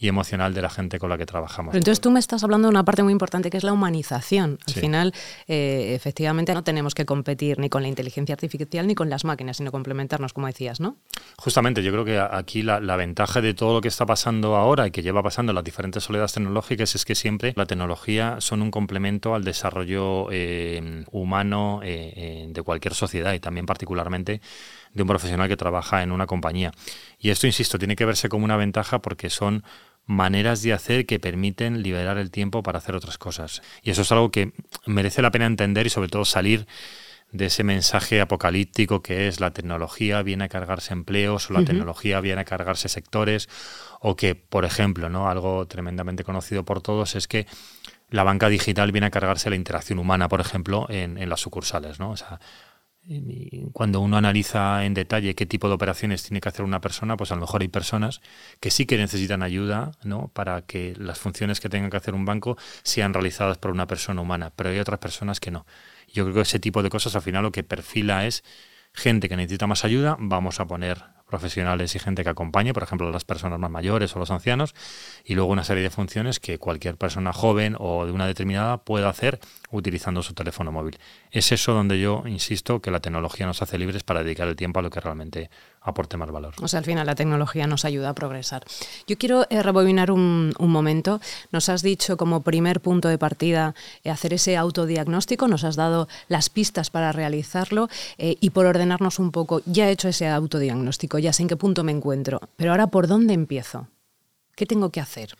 y 0.00 0.08
emocional 0.08 0.54
de 0.54 0.62
la 0.62 0.70
gente 0.70 0.98
con 0.98 1.10
la 1.10 1.18
que 1.18 1.26
trabajamos. 1.26 1.74
entonces 1.74 2.00
tú 2.00 2.10
me 2.10 2.18
estás 2.18 2.42
hablando 2.42 2.68
de 2.68 2.70
una 2.70 2.84
parte 2.86 3.02
muy 3.02 3.12
importante 3.12 3.50
que 3.50 3.58
es 3.58 3.64
la 3.64 3.74
humanización. 3.74 4.58
Al 4.66 4.74
final, 4.74 5.14
eh, 5.46 5.92
efectivamente, 5.94 6.54
no 6.54 6.64
tenemos 6.64 6.94
que 6.94 7.04
competir 7.04 7.58
ni 7.58 7.68
con 7.68 7.82
la 7.82 7.88
inteligencia 7.88 8.32
artificial 8.32 8.86
ni 8.86 8.94
con 8.94 9.10
las 9.10 9.26
máquinas, 9.26 9.58
sino 9.58 9.70
complementarnos, 9.70 10.32
como 10.32 10.46
decías, 10.46 10.80
¿no? 10.80 10.96
Justamente, 11.36 11.82
yo 11.82 11.92
creo 11.92 12.06
que 12.06 12.18
aquí 12.18 12.62
la, 12.62 12.80
ventaja 12.96 13.42
de 13.42 13.52
todo 13.52 13.74
lo 13.74 13.80
que 13.82 13.88
está 13.88 14.06
pasando 14.06 14.56
ahora 14.56 14.86
y 14.86 14.90
que 14.90 15.02
lleva 15.02 15.22
pasando 15.22 15.52
en 15.52 15.56
las 15.56 15.64
diferentes 15.64 16.02
soledades 16.02 16.32
tecnológicas 16.32 16.94
es 16.94 17.04
que 17.04 17.14
siempre 17.14 17.52
la 17.56 17.66
tecnología 17.66 18.36
son 18.40 18.62
un 18.62 18.70
complemento 18.70 19.34
al 19.34 19.44
desarrollo 19.44 20.28
eh, 20.30 21.04
humano 21.12 21.80
eh, 21.82 22.46
de 22.48 22.62
cualquier 22.62 22.94
sociedad 22.94 23.34
y 23.34 23.40
también 23.40 23.66
particularmente 23.66 24.40
de 24.92 25.02
un 25.02 25.08
profesional 25.08 25.48
que 25.48 25.56
trabaja 25.56 26.02
en 26.02 26.12
una 26.12 26.26
compañía. 26.26 26.72
Y 27.18 27.30
esto, 27.30 27.46
insisto, 27.46 27.78
tiene 27.78 27.96
que 27.96 28.04
verse 28.04 28.28
como 28.28 28.44
una 28.44 28.56
ventaja 28.56 29.00
porque 29.00 29.30
son 29.30 29.62
maneras 30.10 30.60
de 30.62 30.72
hacer 30.72 31.06
que 31.06 31.20
permiten 31.20 31.82
liberar 31.82 32.18
el 32.18 32.32
tiempo 32.32 32.64
para 32.64 32.78
hacer 32.78 32.96
otras 32.96 33.16
cosas. 33.16 33.62
Y 33.82 33.90
eso 33.90 34.02
es 34.02 34.10
algo 34.10 34.30
que 34.32 34.52
merece 34.84 35.22
la 35.22 35.30
pena 35.30 35.46
entender 35.46 35.86
y 35.86 35.90
sobre 35.90 36.08
todo 36.08 36.24
salir 36.24 36.66
de 37.30 37.46
ese 37.46 37.62
mensaje 37.62 38.20
apocalíptico 38.20 39.02
que 39.02 39.28
es 39.28 39.38
la 39.38 39.52
tecnología 39.52 40.20
viene 40.22 40.44
a 40.44 40.48
cargarse 40.48 40.92
empleos 40.92 41.48
o 41.48 41.52
la 41.52 41.64
tecnología 41.64 42.20
viene 42.20 42.40
a 42.40 42.44
cargarse 42.44 42.88
sectores 42.88 43.48
o 44.00 44.16
que, 44.16 44.34
por 44.34 44.64
ejemplo, 44.64 45.08
¿no? 45.08 45.30
algo 45.30 45.64
tremendamente 45.68 46.24
conocido 46.24 46.64
por 46.64 46.82
todos 46.82 47.14
es 47.14 47.28
que 47.28 47.46
la 48.10 48.24
banca 48.24 48.48
digital 48.48 48.90
viene 48.90 49.06
a 49.06 49.10
cargarse 49.10 49.48
la 49.48 49.54
interacción 49.54 50.00
humana, 50.00 50.28
por 50.28 50.40
ejemplo, 50.40 50.86
en, 50.90 51.18
en 51.18 51.28
las 51.28 51.38
sucursales. 51.38 52.00
¿no? 52.00 52.10
O 52.10 52.16
sea, 52.16 52.40
cuando 53.72 54.00
uno 54.00 54.16
analiza 54.16 54.84
en 54.84 54.94
detalle 54.94 55.34
qué 55.34 55.46
tipo 55.46 55.68
de 55.68 55.74
operaciones 55.74 56.22
tiene 56.22 56.40
que 56.40 56.48
hacer 56.48 56.64
una 56.64 56.80
persona, 56.80 57.16
pues 57.16 57.32
a 57.32 57.34
lo 57.34 57.40
mejor 57.40 57.62
hay 57.62 57.68
personas 57.68 58.20
que 58.60 58.70
sí 58.70 58.86
que 58.86 58.96
necesitan 58.98 59.42
ayuda 59.42 59.92
¿no? 60.04 60.28
para 60.28 60.62
que 60.62 60.94
las 60.96 61.18
funciones 61.18 61.60
que 61.60 61.68
tenga 61.68 61.90
que 61.90 61.96
hacer 61.96 62.14
un 62.14 62.24
banco 62.24 62.56
sean 62.82 63.12
realizadas 63.12 63.58
por 63.58 63.70
una 63.70 63.86
persona 63.86 64.20
humana, 64.20 64.52
pero 64.54 64.70
hay 64.70 64.78
otras 64.78 65.00
personas 65.00 65.40
que 65.40 65.50
no. 65.50 65.66
Yo 66.12 66.24
creo 66.24 66.36
que 66.36 66.42
ese 66.42 66.60
tipo 66.60 66.82
de 66.82 66.90
cosas 66.90 67.16
al 67.16 67.22
final 67.22 67.42
lo 67.42 67.52
que 67.52 67.64
perfila 67.64 68.26
es 68.26 68.44
gente 68.92 69.28
que 69.28 69.36
necesita 69.36 69.66
más 69.66 69.84
ayuda, 69.84 70.16
vamos 70.18 70.60
a 70.60 70.66
poner 70.66 71.02
profesionales 71.30 71.94
y 71.94 71.98
gente 71.98 72.22
que 72.22 72.28
acompañe, 72.28 72.74
por 72.74 72.82
ejemplo, 72.82 73.10
las 73.10 73.24
personas 73.24 73.58
más 73.58 73.70
mayores 73.70 74.14
o 74.14 74.18
los 74.18 74.30
ancianos, 74.30 74.74
y 75.24 75.34
luego 75.34 75.50
una 75.50 75.64
serie 75.64 75.82
de 75.82 75.90
funciones 75.90 76.40
que 76.40 76.58
cualquier 76.58 76.96
persona 76.96 77.32
joven 77.32 77.76
o 77.78 78.04
de 78.04 78.12
una 78.12 78.26
determinada 78.26 78.78
pueda 78.78 79.08
hacer 79.08 79.40
utilizando 79.70 80.22
su 80.22 80.34
teléfono 80.34 80.72
móvil. 80.72 80.98
Es 81.30 81.52
eso 81.52 81.72
donde 81.72 82.00
yo 82.00 82.24
insisto 82.26 82.80
que 82.82 82.90
la 82.90 83.00
tecnología 83.00 83.46
nos 83.46 83.62
hace 83.62 83.78
libres 83.78 84.02
para 84.02 84.22
dedicar 84.22 84.48
el 84.48 84.56
tiempo 84.56 84.80
a 84.80 84.82
lo 84.82 84.90
que 84.90 85.00
realmente 85.00 85.50
aporte 85.80 86.16
más 86.16 86.30
valor. 86.30 86.54
O 86.60 86.68
sea, 86.68 86.78
al 86.78 86.84
final 86.84 87.06
la 87.06 87.14
tecnología 87.14 87.66
nos 87.66 87.84
ayuda 87.84 88.10
a 88.10 88.14
progresar. 88.14 88.64
Yo 89.06 89.16
quiero 89.16 89.46
eh, 89.50 89.62
rebobinar 89.62 90.10
un, 90.10 90.54
momento. 90.58 91.20
Nos 91.52 91.68
has 91.68 91.82
dicho 91.82 92.16
como 92.16 92.42
primer 92.42 92.80
punto 92.80 93.08
de 93.08 93.18
partida 93.18 93.74
eh, 94.04 94.10
hacer 94.10 94.34
ese 94.34 94.56
autodiagnóstico, 94.56 95.48
nos 95.48 95.64
has 95.64 95.76
dado 95.76 96.08
las 96.28 96.48
pistas 96.48 96.90
para 96.90 97.12
realizarlo 97.12 97.88
eh, 98.18 98.36
y 98.40 98.50
por 98.50 98.66
ordenarnos 98.66 99.18
un 99.18 99.32
poco, 99.32 99.62
ya 99.66 99.88
he 99.88 99.92
hecho 99.92 100.08
ese 100.08 100.28
autodiagnóstico, 100.28 101.18
ya 101.18 101.32
sé 101.32 101.42
en 101.42 101.48
qué 101.48 101.56
punto 101.56 101.82
me 101.82 101.92
encuentro, 101.92 102.40
pero 102.56 102.70
ahora 102.70 102.86
¿por 102.86 103.08
dónde 103.08 103.34
empiezo? 103.34 103.88
¿Qué 104.54 104.66
tengo 104.66 104.90
que 104.90 105.00
hacer? 105.00 105.34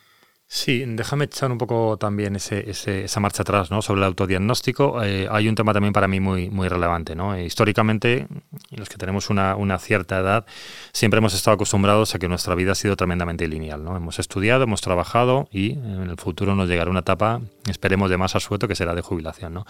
Sí, 0.52 0.82
déjame 0.84 1.26
echar 1.26 1.52
un 1.52 1.58
poco 1.58 1.96
también 1.96 2.34
ese, 2.34 2.68
esa 2.68 3.20
marcha 3.20 3.42
atrás 3.42 3.70
¿no? 3.70 3.82
sobre 3.82 4.00
el 4.00 4.06
autodiagnóstico. 4.06 5.00
Eh, 5.00 5.28
hay 5.30 5.48
un 5.48 5.54
tema 5.54 5.72
también 5.72 5.92
para 5.92 6.08
mí 6.08 6.18
muy, 6.18 6.50
muy 6.50 6.66
relevante. 6.66 7.14
¿no? 7.14 7.36
Eh, 7.36 7.44
históricamente, 7.44 8.26
los 8.72 8.88
que 8.88 8.96
tenemos 8.96 9.30
una, 9.30 9.54
una, 9.54 9.78
cierta 9.78 10.18
edad, 10.18 10.44
siempre 10.92 11.18
hemos 11.18 11.34
estado 11.34 11.54
acostumbrados 11.54 12.16
a 12.16 12.18
que 12.18 12.26
nuestra 12.26 12.56
vida 12.56 12.72
ha 12.72 12.74
sido 12.74 12.96
tremendamente 12.96 13.46
lineal. 13.46 13.84
¿no? 13.84 13.96
Hemos 13.96 14.18
estudiado, 14.18 14.64
hemos 14.64 14.80
trabajado 14.80 15.48
y 15.52 15.74
en 15.74 16.10
el 16.10 16.16
futuro 16.16 16.56
nos 16.56 16.68
llegará 16.68 16.90
una 16.90 17.00
etapa, 17.00 17.40
esperemos, 17.68 18.10
de 18.10 18.16
más 18.16 18.34
asueto 18.34 18.66
que 18.66 18.74
será 18.74 18.92
de 18.96 19.02
jubilación. 19.02 19.54
¿no? 19.54 19.66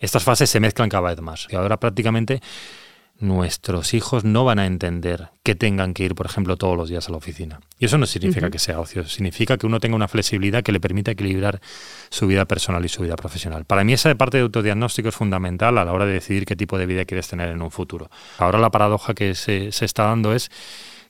Estas 0.00 0.24
fases 0.24 0.50
se 0.50 0.58
mezclan 0.58 0.88
cada 0.88 1.08
vez 1.10 1.20
más. 1.20 1.46
Y 1.50 1.54
ahora 1.54 1.76
prácticamente 1.76 2.42
nuestros 3.20 3.94
hijos 3.94 4.24
no 4.24 4.44
van 4.44 4.58
a 4.58 4.66
entender 4.66 5.28
que 5.42 5.54
tengan 5.54 5.94
que 5.94 6.04
ir, 6.04 6.14
por 6.14 6.26
ejemplo, 6.26 6.56
todos 6.56 6.76
los 6.76 6.88
días 6.88 7.08
a 7.08 7.10
la 7.10 7.18
oficina. 7.18 7.60
Y 7.78 7.84
eso 7.84 7.98
no 7.98 8.06
significa 8.06 8.50
que 8.50 8.58
sea 8.58 8.80
ocio, 8.80 9.06
significa 9.06 9.58
que 9.58 9.66
uno 9.66 9.78
tenga 9.78 9.96
una 9.96 10.08
flexibilidad 10.08 10.62
que 10.62 10.72
le 10.72 10.80
permita 10.80 11.10
equilibrar 11.10 11.60
su 12.08 12.26
vida 12.26 12.46
personal 12.46 12.84
y 12.84 12.88
su 12.88 13.02
vida 13.02 13.16
profesional. 13.16 13.64
Para 13.66 13.84
mí 13.84 13.92
esa 13.92 14.14
parte 14.14 14.38
de 14.38 14.44
autodiagnóstico 14.44 15.10
es 15.10 15.14
fundamental 15.14 15.78
a 15.78 15.84
la 15.84 15.92
hora 15.92 16.06
de 16.06 16.14
decidir 16.14 16.46
qué 16.46 16.56
tipo 16.56 16.78
de 16.78 16.86
vida 16.86 17.04
quieres 17.04 17.28
tener 17.28 17.50
en 17.50 17.62
un 17.62 17.70
futuro. 17.70 18.10
Ahora 18.38 18.58
la 18.58 18.70
paradoja 18.70 19.14
que 19.14 19.34
se, 19.34 19.70
se 19.72 19.84
está 19.84 20.04
dando 20.04 20.34
es 20.34 20.50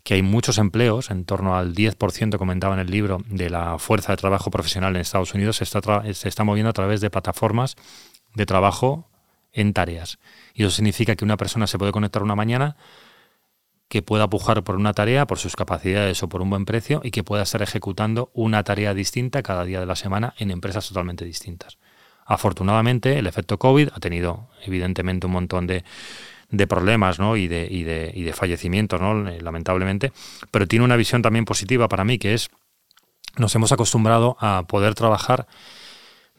que 0.02 0.14
hay 0.14 0.22
muchos 0.22 0.58
empleos, 0.58 1.10
en 1.10 1.24
torno 1.24 1.56
al 1.56 1.74
10% 1.74 2.38
comentaba 2.38 2.74
en 2.74 2.80
el 2.80 2.90
libro, 2.90 3.18
de 3.26 3.50
la 3.50 3.78
fuerza 3.78 4.12
de 4.12 4.16
trabajo 4.16 4.50
profesional 4.50 4.96
en 4.96 5.02
Estados 5.02 5.34
Unidos 5.34 5.56
se 5.58 5.64
está, 5.64 6.02
se 6.12 6.28
está 6.28 6.44
moviendo 6.44 6.70
a 6.70 6.72
través 6.72 7.00
de 7.00 7.10
plataformas 7.10 7.76
de 8.34 8.46
trabajo 8.46 9.08
en 9.52 9.72
tareas. 9.72 10.18
Y 10.60 10.64
eso 10.64 10.72
significa 10.72 11.16
que 11.16 11.24
una 11.24 11.38
persona 11.38 11.66
se 11.66 11.78
puede 11.78 11.90
conectar 11.90 12.22
una 12.22 12.36
mañana 12.36 12.76
que 13.88 14.02
pueda 14.02 14.28
pujar 14.28 14.62
por 14.62 14.76
una 14.76 14.92
tarea, 14.92 15.26
por 15.26 15.38
sus 15.38 15.56
capacidades 15.56 16.22
o 16.22 16.28
por 16.28 16.42
un 16.42 16.50
buen 16.50 16.66
precio 16.66 17.00
y 17.02 17.12
que 17.12 17.24
pueda 17.24 17.44
estar 17.44 17.62
ejecutando 17.62 18.30
una 18.34 18.62
tarea 18.62 18.92
distinta 18.92 19.42
cada 19.42 19.64
día 19.64 19.80
de 19.80 19.86
la 19.86 19.96
semana 19.96 20.34
en 20.36 20.50
empresas 20.50 20.86
totalmente 20.86 21.24
distintas. 21.24 21.78
Afortunadamente, 22.26 23.18
el 23.18 23.26
efecto 23.26 23.58
COVID 23.58 23.88
ha 23.94 24.00
tenido 24.00 24.50
evidentemente 24.62 25.26
un 25.26 25.32
montón 25.32 25.66
de, 25.66 25.82
problemas 26.66 27.18
¿no? 27.18 27.38
y, 27.38 27.48
de, 27.48 27.66
y, 27.70 27.84
de, 27.84 28.12
y 28.14 28.24
de 28.24 28.34
fallecimientos, 28.34 29.00
¿no? 29.00 29.14
lamentablemente, 29.14 30.12
pero 30.50 30.68
tiene 30.68 30.84
una 30.84 30.96
visión 30.96 31.22
también 31.22 31.46
positiva 31.46 31.88
para 31.88 32.04
mí, 32.04 32.18
que 32.18 32.34
es 32.34 32.50
nos 33.38 33.54
hemos 33.54 33.72
acostumbrado 33.72 34.36
a 34.40 34.64
poder 34.68 34.94
trabajar 34.94 35.46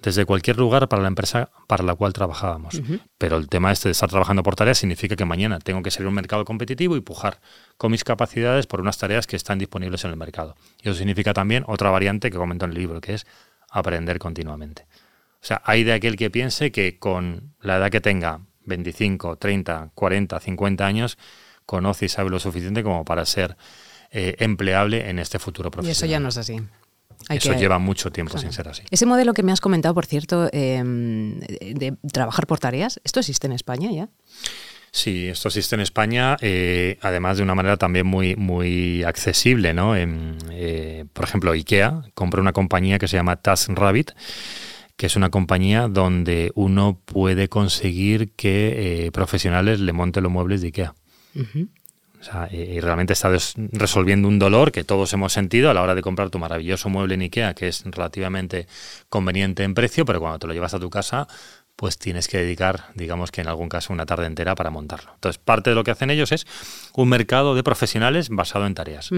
desde 0.01 0.25
cualquier 0.25 0.58
lugar 0.58 0.88
para 0.89 1.01
la 1.01 1.08
empresa 1.08 1.51
para 1.67 1.84
la 1.84 1.93
cual 1.96 2.13
trabajábamos. 2.13 2.81
Pero 3.17 3.38
el 3.38 3.48
tema 3.48 3.72
este 3.72 3.89
de 3.89 3.91
estar 3.91 4.10
trabajando 4.10 4.41
por 4.43 4.55
tareas 4.55 4.79
significa 4.79 5.15
que 5.15 5.25
mañana 5.25 5.60
tengo 5.60 5.84
que 5.84 5.91
a 5.91 6.08
un 6.08 6.13
mercado 6.13 6.43
competitivo 6.46 6.96
y 6.96 7.01
pujar 7.01 7.39
con 7.77 7.91
mis 7.91 8.03
capacidades 8.03 8.65
por 8.65 8.81
unas 8.81 8.98
tareas 8.98 9.27
que 9.27 9.36
están 9.36 9.60
disponibles 9.60 10.03
en 10.03 10.12
el 10.12 10.17
mercado. 10.17 10.55
Y 10.81 10.89
eso 10.89 10.98
significa 10.98 11.34
también 11.34 11.63
otra 11.67 11.91
variante 11.91 12.31
que 12.31 12.38
comento 12.38 12.65
en 12.65 12.72
el 12.72 12.77
libro, 12.77 13.01
que 13.01 13.13
es 13.13 13.27
aprender 13.70 14.17
continuamente. 14.17 14.88
O 15.41 15.46
sea, 15.46 15.62
hay 15.65 15.84
de 15.84 15.93
aquel 15.93 16.17
que 16.17 16.29
piense 16.29 16.72
que 16.72 16.98
con 16.98 17.53
la 17.62 17.77
edad 17.77 17.89
que 17.89 18.01
tenga, 18.01 18.41
25, 18.65 19.38
30, 19.38 19.91
40, 19.93 20.39
50 20.39 20.86
años, 20.86 21.17
conoce 21.65 22.05
y 22.05 22.10
sabe 22.10 22.29
lo 22.29 22.39
suficiente 22.39 22.84
como 22.84 23.05
para 23.05 23.25
ser 23.25 23.58
eh, 24.12 24.36
empleable 24.39 25.10
en 25.10 25.20
este 25.20 25.39
futuro 25.39 25.72
profesional. 25.72 25.89
Y 25.89 25.98
eso 25.98 26.05
ya 26.05 26.20
no 26.20 26.29
es 26.29 26.38
así. 26.38 26.60
Eso 27.29 27.53
lleva 27.53 27.79
mucho 27.79 28.11
tiempo 28.11 28.37
sin 28.37 28.51
ser 28.51 28.67
así. 28.67 28.83
Ese 28.91 29.05
modelo 29.05 29.33
que 29.33 29.43
me 29.43 29.51
has 29.51 29.61
comentado, 29.61 29.93
por 29.93 30.05
cierto, 30.05 30.49
em, 30.51 31.39
de 31.39 31.95
trabajar 32.11 32.47
por 32.47 32.59
tareas, 32.59 32.99
¿esto 33.03 33.19
existe 33.19 33.47
en 33.47 33.53
España 33.53 33.91
ya? 33.91 34.09
Sí, 34.93 35.29
esto 35.29 35.47
existe 35.47 35.75
en 35.75 35.81
España, 35.81 36.35
eh, 36.41 36.97
además 37.01 37.37
de 37.37 37.43
una 37.43 37.55
manera 37.55 37.77
también 37.77 38.05
muy, 38.05 38.35
muy 38.35 39.03
accesible. 39.03 39.73
¿no? 39.73 39.95
Eh, 39.95 41.05
por 41.13 41.23
ejemplo, 41.23 41.51
IKEA 41.51 42.03
compró 42.13 42.41
una 42.41 42.51
compañía 42.51 42.99
que 42.99 43.07
se 43.07 43.15
llama 43.15 43.37
TaskRabbit, 43.37 44.11
que 44.97 45.05
es 45.05 45.15
una 45.15 45.29
compañía 45.29 45.87
donde 45.87 46.51
uno 46.55 46.99
puede 47.05 47.47
conseguir 47.47 48.33
que 48.33 49.05
eh, 49.05 49.11
profesionales 49.11 49.79
le 49.79 49.93
monten 49.93 50.23
los 50.23 50.31
muebles 50.31 50.59
de 50.59 50.67
IKEA. 50.67 50.93
O 52.21 52.55
y 52.55 52.79
realmente 52.79 53.13
estás 53.13 53.55
resolviendo 53.71 54.27
un 54.27 54.37
dolor 54.37 54.71
que 54.71 54.83
todos 54.83 55.11
hemos 55.13 55.33
sentido 55.33 55.69
a 55.69 55.73
la 55.73 55.81
hora 55.81 55.95
de 55.95 56.01
comprar 56.01 56.29
tu 56.29 56.37
maravilloso 56.37 56.89
mueble 56.89 57.15
en 57.15 57.21
IKEA, 57.21 57.53
que 57.55 57.67
es 57.67 57.83
relativamente 57.85 58.67
conveniente 59.09 59.63
en 59.63 59.73
precio, 59.73 60.05
pero 60.05 60.19
cuando 60.19 60.37
te 60.37 60.47
lo 60.47 60.53
llevas 60.53 60.73
a 60.73 60.79
tu 60.79 60.89
casa, 60.89 61.27
pues 61.75 61.97
tienes 61.97 62.27
que 62.27 62.37
dedicar, 62.37 62.85
digamos 62.93 63.31
que 63.31 63.41
en 63.41 63.47
algún 63.47 63.67
caso, 63.67 63.91
una 63.91 64.05
tarde 64.05 64.27
entera 64.27 64.53
para 64.53 64.69
montarlo. 64.69 65.11
Entonces, 65.15 65.39
parte 65.39 65.71
de 65.71 65.75
lo 65.75 65.83
que 65.83 65.89
hacen 65.89 66.11
ellos 66.11 66.31
es 66.31 66.45
un 66.93 67.09
mercado 67.09 67.55
de 67.55 67.63
profesionales 67.63 68.29
basado 68.29 68.67
en 68.67 68.75
tareas. 68.75 69.09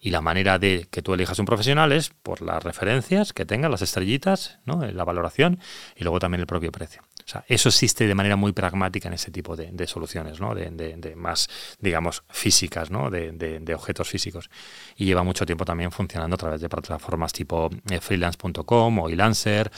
Y 0.00 0.10
la 0.10 0.20
manera 0.20 0.60
de 0.60 0.86
que 0.92 1.02
tú 1.02 1.12
elijas 1.14 1.40
un 1.40 1.46
profesional 1.46 1.90
es 1.90 2.10
por 2.10 2.40
las 2.40 2.62
referencias 2.62 3.32
que 3.32 3.44
tenga, 3.44 3.68
las 3.68 3.82
estrellitas, 3.82 4.60
¿no? 4.64 4.86
la 4.86 5.04
valoración 5.04 5.58
y 5.96 6.04
luego 6.04 6.20
también 6.20 6.40
el 6.40 6.46
propio 6.46 6.70
precio. 6.70 7.02
O 7.28 7.30
sea, 7.30 7.44
eso 7.46 7.68
existe 7.68 8.06
de 8.06 8.14
manera 8.14 8.36
muy 8.36 8.52
pragmática 8.52 9.08
en 9.08 9.12
ese 9.12 9.30
tipo 9.30 9.54
de, 9.54 9.86
soluciones, 9.86 10.40
¿no? 10.40 10.54
De, 10.54 11.12
más, 11.14 11.46
digamos, 11.78 12.22
físicas, 12.30 12.90
¿no? 12.90 13.10
De, 13.10 13.74
objetos 13.74 14.08
físicos. 14.08 14.48
Y 14.96 15.04
lleva 15.04 15.22
mucho 15.22 15.44
tiempo 15.44 15.66
también 15.66 15.92
funcionando 15.92 16.36
a 16.36 16.38
través 16.38 16.62
de 16.62 16.70
plataformas 16.70 17.34
tipo 17.34 17.68
eh, 17.90 18.00
freelance.com 18.00 18.98
o 18.98 19.08
eLancer, 19.10 19.70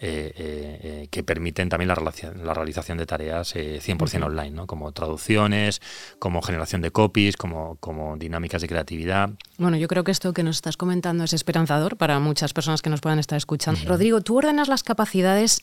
eh, 0.00 0.32
eh, 0.36 1.08
que 1.08 1.22
permiten 1.22 1.68
también 1.68 1.86
la, 1.88 2.12
la 2.42 2.54
realización 2.54 2.98
de 2.98 3.06
tareas 3.06 3.54
100% 3.54 4.24
online, 4.24 4.50
¿no? 4.50 4.66
Como 4.66 4.90
traducciones, 4.90 5.80
como 6.18 6.42
generación 6.42 6.82
de 6.82 6.90
copies, 6.90 7.36
como, 7.36 7.76
como 7.76 8.16
dinámicas 8.16 8.62
de 8.62 8.66
creatividad. 8.66 9.30
Bueno, 9.58 9.76
yo 9.76 9.86
creo 9.86 10.02
que 10.02 10.10
esto 10.10 10.32
que 10.32 10.42
nos 10.42 10.56
estás 10.56 10.76
comentando 10.76 11.22
es 11.22 11.32
esperanzador 11.32 11.96
para 11.96 12.18
muchas 12.18 12.52
personas 12.52 12.82
que 12.82 12.90
nos 12.90 13.00
puedan 13.00 13.20
estar 13.20 13.36
escuchando. 13.36 13.80
Rodrigo, 13.86 14.22
tú 14.22 14.38
ordenas 14.38 14.66
las 14.66 14.82
capacidades, 14.82 15.62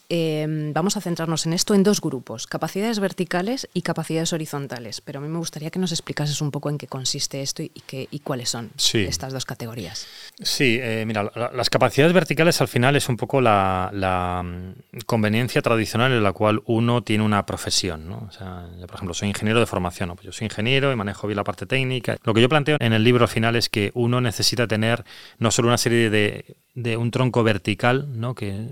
vamos 0.74 0.96
a 0.96 1.02
centrarnos 1.02 1.33
en 1.34 1.54
esto 1.54 1.74
en 1.74 1.84
dos 1.84 2.00
grupos, 2.00 2.48
capacidades 2.48 3.00
verticales 3.00 3.68
y 3.74 3.82
capacidades 3.82 4.32
horizontales. 4.34 5.02
Pero 5.02 5.20
a 5.20 5.22
mí 5.22 5.28
me 5.28 5.40
gustaría 5.40 5.72
que 5.72 5.80
nos 5.80 5.92
explicases 5.92 6.42
un 6.42 6.52
poco 6.52 6.70
en 6.70 6.78
qué 6.78 6.88
consiste 6.88 7.42
esto 7.42 7.64
y, 7.64 7.70
qué, 7.88 8.08
y 8.12 8.20
cuáles 8.20 8.50
son 8.50 8.72
estas 8.78 9.34
dos 9.34 9.46
categorías. 9.46 10.08
Sí, 10.42 10.78
eh, 10.80 11.04
mira, 11.08 11.32
las 11.54 11.70
capacidades 11.70 12.14
verticales 12.14 12.62
al 12.62 12.68
final 12.68 12.96
es 12.96 13.10
un 13.10 13.18
poco 13.18 13.42
la, 13.42 14.44
mm, 14.44 15.00
conveniencia 15.06 15.62
tradicional 15.62 16.12
en 16.12 16.24
la 16.24 16.34
cual 16.34 16.62
uno 16.66 17.04
tiene 17.04 17.24
una 17.24 17.46
profesión. 17.46 18.08
¿no? 18.08 18.28
O 18.28 18.32
sea, 18.32 18.68
yo, 18.80 18.86
por 18.86 18.96
ejemplo, 18.96 19.14
soy 19.14 19.30
ingeniero 19.30 19.60
de 19.60 19.66
formación. 19.66 20.10
Pues 20.10 20.26
yo 20.26 20.32
soy 20.32 20.46
ingeniero 20.46 20.92
y 20.92 20.96
manejo 20.96 21.28
bien 21.28 21.38
la 21.38 21.44
parte 21.44 21.66
técnica. 21.66 22.18
Lo 22.24 22.34
que 22.34 22.42
yo 22.42 22.50
planteo 22.50 22.78
en 22.80 22.94
el 22.94 23.04
libro 23.04 23.24
al 23.24 23.30
final 23.30 23.56
es 23.56 23.70
que 23.70 23.92
uno 23.96 24.22
necesita 24.22 24.68
tener 24.68 25.04
no 25.40 25.50
solo 25.52 25.70
una 25.70 25.78
serie 25.78 26.10
de 26.10 26.56
de 26.76 26.98
un 26.98 27.12
tronco 27.12 27.44
vertical, 27.44 28.08
¿no? 28.20 28.34
que 28.34 28.68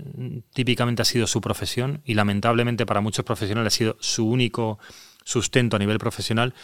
típicamente 0.52 1.02
ha 1.02 1.04
sido 1.04 1.26
su 1.26 1.40
profesión 1.40 2.00
y 2.04 2.14
lamentablemente 2.14 2.51
para 2.86 3.00
muchos 3.00 3.24
profesionales 3.24 3.72
ha 3.72 3.76
sido 3.76 3.96
su 4.00 4.28
único 4.28 4.78
sustento 5.24 5.76
a 5.76 5.78
nivel 5.78 5.98
profesional, 5.98 6.54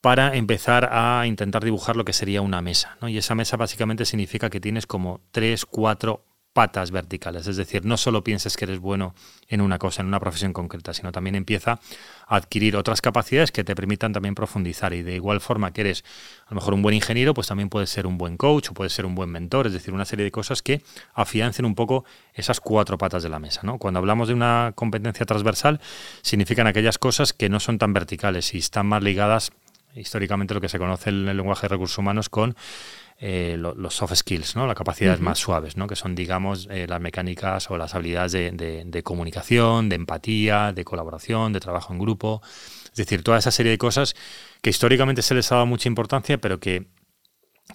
para 0.00 0.34
empezar 0.34 0.90
a 0.92 1.26
intentar 1.26 1.64
dibujar 1.64 1.96
lo 1.96 2.04
que 2.04 2.12
sería 2.12 2.42
una 2.42 2.60
mesa. 2.60 2.96
¿no? 3.00 3.08
Y 3.08 3.18
esa 3.18 3.34
mesa 3.34 3.56
básicamente 3.56 4.04
significa 4.04 4.50
que 4.50 4.60
tienes 4.60 4.86
como 4.86 5.20
tres, 5.30 5.64
cuatro 5.64 6.24
patas 6.52 6.90
verticales. 6.90 7.46
Es 7.46 7.56
decir, 7.56 7.84
no 7.84 7.96
solo 7.96 8.22
pienses 8.22 8.56
que 8.56 8.64
eres 8.64 8.78
bueno 8.78 9.14
en 9.48 9.60
una 9.60 9.78
cosa, 9.78 10.02
en 10.02 10.08
una 10.08 10.20
profesión 10.20 10.52
concreta, 10.52 10.92
sino 10.92 11.12
también 11.12 11.34
empieza 11.34 11.80
a 12.26 12.36
adquirir 12.36 12.76
otras 12.76 13.00
capacidades 13.00 13.52
que 13.52 13.64
te 13.64 13.74
permitan 13.74 14.12
también 14.12 14.34
profundizar. 14.34 14.92
Y 14.92 15.02
de 15.02 15.14
igual 15.14 15.40
forma 15.40 15.72
que 15.72 15.80
eres 15.82 16.04
a 16.46 16.50
lo 16.50 16.56
mejor 16.56 16.74
un 16.74 16.82
buen 16.82 16.94
ingeniero, 16.94 17.34
pues 17.34 17.46
también 17.46 17.68
puedes 17.68 17.90
ser 17.90 18.06
un 18.06 18.18
buen 18.18 18.36
coach 18.36 18.70
o 18.70 18.74
puedes 18.74 18.92
ser 18.92 19.06
un 19.06 19.14
buen 19.14 19.30
mentor. 19.30 19.66
Es 19.66 19.72
decir, 19.72 19.94
una 19.94 20.04
serie 20.04 20.24
de 20.24 20.30
cosas 20.30 20.62
que 20.62 20.82
afiancen 21.14 21.64
un 21.64 21.74
poco 21.74 22.04
esas 22.34 22.60
cuatro 22.60 22.98
patas 22.98 23.22
de 23.22 23.28
la 23.28 23.38
mesa. 23.38 23.60
¿no? 23.62 23.78
Cuando 23.78 23.98
hablamos 23.98 24.28
de 24.28 24.34
una 24.34 24.72
competencia 24.74 25.24
transversal, 25.24 25.80
significan 26.22 26.66
aquellas 26.66 26.98
cosas 26.98 27.32
que 27.32 27.48
no 27.48 27.60
son 27.60 27.78
tan 27.78 27.92
verticales 27.92 28.54
y 28.54 28.58
están 28.58 28.86
más 28.86 29.02
ligadas 29.02 29.52
históricamente 29.94 30.54
lo 30.54 30.60
que 30.60 30.68
se 30.68 30.78
conoce 30.78 31.10
en 31.10 31.28
el 31.28 31.36
lenguaje 31.36 31.62
de 31.62 31.68
recursos 31.68 31.98
humanos 31.98 32.28
con 32.28 32.56
eh, 33.24 33.56
los 33.56 33.94
soft 33.94 34.16
skills, 34.16 34.56
¿no? 34.56 34.66
las 34.66 34.74
capacidades 34.74 35.20
más 35.20 35.38
suaves, 35.38 35.76
¿no? 35.76 35.86
que 35.86 35.94
son, 35.94 36.16
digamos, 36.16 36.66
eh, 36.72 36.88
las 36.88 37.00
mecánicas 37.00 37.70
o 37.70 37.76
las 37.76 37.94
habilidades 37.94 38.32
de, 38.32 39.02
comunicación, 39.04 39.88
de 39.88 39.94
empatía, 39.94 40.72
de 40.72 40.84
colaboración, 40.84 41.52
de 41.52 41.60
trabajo 41.60 41.92
en 41.92 42.00
grupo. 42.00 42.42
Es 42.86 42.96
decir, 42.96 43.22
toda 43.22 43.38
esa 43.38 43.52
serie 43.52 43.70
de 43.70 43.78
cosas 43.78 44.16
que 44.60 44.70
históricamente 44.70 45.22
se 45.22 45.36
les 45.36 45.52
ha 45.52 45.54
dado 45.54 45.66
mucha 45.66 45.88
importancia, 45.88 46.38
pero 46.38 46.58
que 46.58 46.88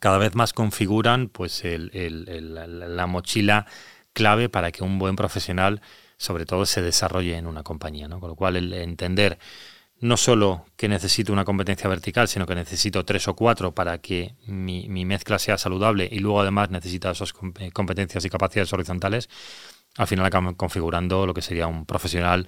cada 0.01 0.17
vez 0.17 0.35
más 0.35 0.51
configuran 0.51 1.29
pues, 1.29 1.63
la 1.63 3.07
mochila 3.07 3.67
clave 4.11 4.49
para 4.49 4.73
que 4.73 4.83
un 4.83 4.99
buen 4.99 5.15
profesional, 5.15 5.81
sobre 6.17 6.45
todo, 6.45 6.65
se 6.65 6.81
desarrolle 6.81 7.37
en 7.37 7.47
una 7.47 7.63
compañía. 7.63 8.09
¿no? 8.09 8.19
Con 8.19 8.31
lo 8.31 8.35
cual, 8.35 8.57
el 8.57 8.73
entender 8.73 9.39
no 9.99 10.17
solo 10.17 10.65
que 10.75 10.87
necesito 10.87 11.33
una 11.33 11.45
competencia 11.45 11.89
vertical, 11.89 12.27
sino 12.27 12.45
que 12.45 12.55
necesito 12.55 13.03
tres 13.05 13.27
o 13.27 13.35
cuatro 13.35 13.73
para 13.73 13.97
que 13.99 14.35
mi, 14.45 14.87
mezcla 15.05 15.39
sea 15.39 15.57
saludable 15.57 16.07
y 16.11 16.19
luego 16.19 16.41
además 16.41 16.69
necesita 16.69 17.11
esas 17.11 17.33
competencias 17.73 18.23
y 18.25 18.29
capacidades 18.29 18.73
horizontales, 18.73 19.29
al 19.97 20.07
final 20.07 20.25
acabamos 20.25 20.55
configurando 20.55 21.25
lo 21.25 21.33
que 21.33 21.41
sería 21.41 21.67
un 21.67 21.85
profesional 21.85 22.47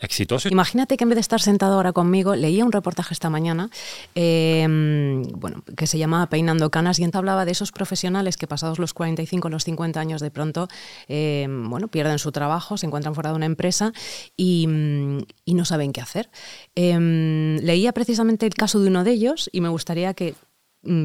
exitoso. 0.00 0.48
Imagínate 0.48 0.96
que 0.96 1.04
en 1.04 1.10
vez 1.10 1.16
de 1.16 1.20
estar 1.20 1.40
sentado 1.40 1.74
ahora 1.74 1.92
conmigo, 1.92 2.34
leía 2.34 2.64
un 2.64 2.72
reportaje 2.72 3.14
esta 3.14 3.30
mañana 3.30 3.70
em, 4.14 5.22
bueno, 5.32 5.62
que 5.76 5.86
se 5.86 5.98
llamaba 5.98 6.28
Peinando 6.28 6.70
Canas 6.70 6.98
y 6.98 7.04
hablaba 7.12 7.44
de 7.44 7.52
esos 7.52 7.72
profesionales 7.72 8.36
que 8.36 8.46
pasados 8.46 8.78
los 8.78 8.94
45, 8.94 9.48
los 9.48 9.64
50 9.64 10.00
años 10.00 10.20
de 10.20 10.30
pronto 10.30 10.68
em, 11.08 11.68
bueno, 11.68 11.88
pierden 11.88 12.18
su 12.18 12.32
trabajo, 12.32 12.76
se 12.76 12.86
encuentran 12.86 13.14
fuera 13.14 13.30
de 13.30 13.36
una 13.36 13.46
empresa 13.46 13.92
y, 14.36 14.66
no 14.66 15.64
saben 15.64 15.92
qué 15.92 16.00
hacer. 16.00 16.30
Em, 16.74 17.58
leía 17.58 17.92
precisamente 17.92 18.46
el 18.46 18.54
caso 18.54 18.80
de 18.80 18.88
uno 18.88 19.04
de 19.04 19.10
ellos 19.10 19.50
y 19.52 19.60
me 19.60 19.68
gustaría 19.68 20.14
que 20.14 20.34
Mm, 20.34 20.49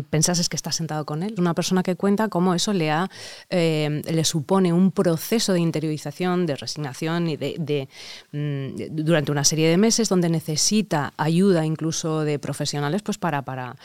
pensases 0.09 0.49
que 0.49 0.55
estás 0.55 0.75
sentado 0.75 1.05
con 1.05 1.23
él. 1.23 1.35
Una 1.37 1.53
persona 1.53 1.83
que 1.83 1.95
cuenta 1.95 2.29
cómo 2.29 2.53
eso 2.53 2.73
le, 2.73 2.91
ha, 2.91 3.09
eh, 3.49 4.01
le 4.05 4.23
supone 4.23 4.73
un 4.73 4.91
proceso 4.91 5.53
de 5.53 5.59
interiorización, 5.59 6.45
de 6.45 6.55
resignación 6.55 7.27
y 7.27 7.37
de, 7.37 7.89
mm, 8.31 8.95
durante 8.95 9.31
una 9.31 9.43
serie 9.43 9.69
de 9.69 9.77
meses 9.77 10.09
donde 10.09 10.29
necesita 10.29 11.13
ayuda 11.17 11.65
incluso 11.65 12.21
de 12.21 12.39
profesionales 12.39 13.01
pues 13.01 13.17
para, 13.17 13.43
para 13.43 13.75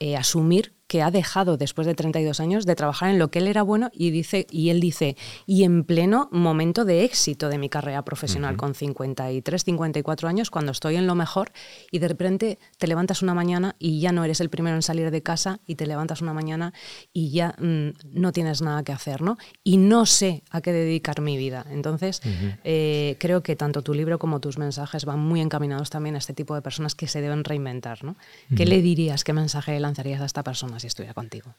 eh, 0.00 0.16
asumir 0.16 0.75
que 0.86 1.02
ha 1.02 1.10
dejado 1.10 1.56
después 1.56 1.86
de 1.86 1.94
32 1.94 2.40
años 2.40 2.66
de 2.66 2.76
trabajar 2.76 3.10
en 3.10 3.18
lo 3.18 3.28
que 3.30 3.40
él 3.40 3.48
era 3.48 3.62
bueno 3.62 3.90
y 3.92 4.10
dice 4.10 4.46
y 4.50 4.70
él 4.70 4.80
dice 4.80 5.16
y 5.46 5.64
en 5.64 5.84
pleno 5.84 6.28
momento 6.30 6.84
de 6.84 7.04
éxito 7.04 7.48
de 7.48 7.58
mi 7.58 7.68
carrera 7.68 8.04
profesional 8.04 8.56
con 8.56 8.74
53, 8.74 9.64
54 9.64 10.28
años 10.28 10.50
cuando 10.50 10.72
estoy 10.72 10.96
en 10.96 11.06
lo 11.06 11.14
mejor 11.14 11.50
y 11.90 11.98
de 11.98 12.08
repente 12.08 12.58
te 12.78 12.86
levantas 12.86 13.22
una 13.22 13.34
mañana 13.34 13.74
y 13.78 14.00
ya 14.00 14.12
no 14.12 14.24
eres 14.24 14.40
el 14.40 14.50
primero 14.50 14.76
en 14.76 14.82
salir 14.82 15.10
de 15.10 15.22
casa 15.22 15.60
y 15.66 15.74
te 15.74 15.86
levantas 15.86 16.22
una 16.22 16.32
mañana 16.32 16.72
y 17.12 17.30
ya 17.30 17.56
mm, 17.58 17.88
no 18.12 18.32
tienes 18.32 18.62
nada 18.62 18.82
que 18.84 18.92
hacer, 18.92 19.22
¿no? 19.22 19.38
Y 19.64 19.78
no 19.78 20.06
sé 20.06 20.44
a 20.50 20.60
qué 20.60 20.72
dedicar 20.72 21.20
mi 21.20 21.36
vida. 21.36 21.66
Entonces 21.70 22.20
eh, 22.64 23.16
creo 23.18 23.42
que 23.42 23.56
tanto 23.56 23.82
tu 23.82 23.94
libro 23.94 24.18
como 24.18 24.40
tus 24.40 24.58
mensajes 24.58 25.04
van 25.04 25.18
muy 25.18 25.40
encaminados 25.40 25.90
también 25.90 26.14
a 26.14 26.18
este 26.18 26.32
tipo 26.32 26.54
de 26.54 26.62
personas 26.62 26.94
que 26.94 27.08
se 27.08 27.20
deben 27.20 27.44
reinventar, 27.44 28.04
¿no? 28.04 28.16
¿Qué 28.56 28.66
le 28.66 28.80
dirías, 28.82 29.24
qué 29.24 29.32
mensaje 29.32 29.72
le 29.72 29.80
lanzarías 29.80 30.20
a 30.20 30.24
esta 30.24 30.42
persona? 30.42 30.75
Si 30.80 30.86
estuviera 30.86 31.14
contigo. 31.14 31.54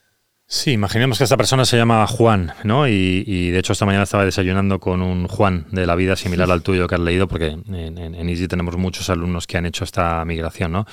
Sí, 0.50 0.72
imaginemos 0.72 1.18
que 1.18 1.26
esta 1.26 1.36
persona 1.36 1.66
se 1.66 1.76
llama 1.76 2.08
Juan, 2.08 2.54
¿no? 2.64 2.88
Y, 2.88 3.52
de 3.52 3.60
hecho 3.60 3.74
esta 3.74 3.86
mañana 3.86 4.06
estaba 4.06 4.24
desayunando 4.24 4.80
con 4.80 5.02
un 5.02 5.28
Juan 5.28 5.66
de 5.72 5.86
la 5.86 5.96
vida 5.96 6.16
similar 6.16 6.50
al 6.50 6.64
tuyo 6.64 6.88
que 6.88 6.96
has 6.96 7.02
leído, 7.02 7.28
porque 7.28 7.48
en, 7.48 7.98
en, 7.98 8.30
Easy 8.30 8.48
tenemos 8.48 8.78
muchos 8.78 9.10
alumnos 9.10 9.46
que 9.46 9.58
han 9.58 9.66
hecho 9.66 9.84
esta 9.84 10.24
migración, 10.24 10.72
¿no? 10.72 10.86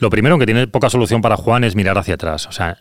Lo 0.00 0.10
primero, 0.10 0.38
que 0.38 0.44
tiene 0.44 0.66
poca 0.66 0.90
solución 0.90 1.22
para 1.22 1.38
Juan, 1.38 1.64
es 1.64 1.76
mirar 1.76 1.96
hacia 1.96 2.14
atrás. 2.14 2.46
O 2.46 2.52
sea, 2.52 2.76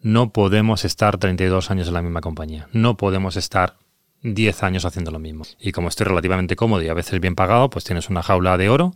no 0.00 0.34
podemos 0.34 0.84
estar 0.84 1.16
32 1.16 1.70
años 1.70 1.88
en 1.88 1.94
la 1.94 2.02
misma 2.02 2.20
compañía. 2.20 2.68
No 2.72 2.98
podemos 2.98 3.36
estar 3.36 3.76
10 4.22 4.62
años 4.64 4.84
haciendo 4.84 5.10
lo 5.10 5.18
mismo. 5.18 5.44
Y 5.58 5.72
como 5.72 5.88
estoy 5.88 6.06
relativamente 6.06 6.56
cómodo 6.56 6.82
y 6.82 6.88
a 6.88 6.94
veces 6.94 7.20
bien 7.20 7.34
pagado, 7.34 7.70
pues 7.70 7.84
tienes 7.84 8.10
una 8.10 8.22
jaula 8.22 8.58
de 8.58 8.68
oro 8.68 8.94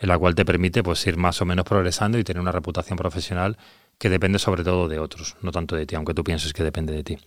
en 0.00 0.08
la 0.08 0.18
cual 0.18 0.34
te 0.34 0.44
permite 0.44 0.82
pues 0.82 1.06
ir 1.06 1.16
más 1.16 1.40
o 1.40 1.44
menos 1.44 1.64
progresando 1.64 2.18
y 2.18 2.24
tener 2.24 2.40
una 2.40 2.50
reputación 2.50 2.98
profesional 2.98 3.56
que 4.02 4.10
depende 4.10 4.40
sobre 4.40 4.64
todo 4.64 4.88
de 4.88 4.98
otros, 4.98 5.36
no 5.42 5.52
tanto 5.52 5.76
de 5.76 5.86
ti, 5.86 5.94
aunque 5.94 6.12
tú 6.12 6.24
pienses 6.24 6.52
que 6.52 6.64
depende 6.64 6.92
de 6.92 7.04
ti. 7.04 7.18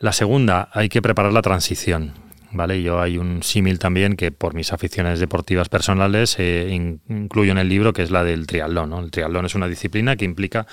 La 0.00 0.12
segunda, 0.12 0.68
hay 0.70 0.90
que 0.90 1.00
preparar 1.00 1.32
la 1.32 1.40
transición. 1.40 2.12
¿Vale? 2.54 2.82
Yo 2.82 3.00
hay 3.00 3.16
un 3.16 3.42
símil 3.42 3.78
también 3.78 4.14
que 4.14 4.30
por 4.30 4.52
mis 4.52 4.74
aficiones 4.74 5.18
deportivas 5.18 5.70
personales 5.70 6.36
eh, 6.38 6.68
incluyo 7.08 7.52
en 7.52 7.56
el 7.56 7.70
libro, 7.70 7.94
que 7.94 8.02
es 8.02 8.10
la 8.10 8.22
del 8.22 8.46
triatlón. 8.46 8.92
El 8.92 9.10
triatlón 9.10 9.46
es 9.46 9.54
una 9.54 9.66
disciplina 9.66 10.16
que 10.16 10.26
implica 10.26 10.66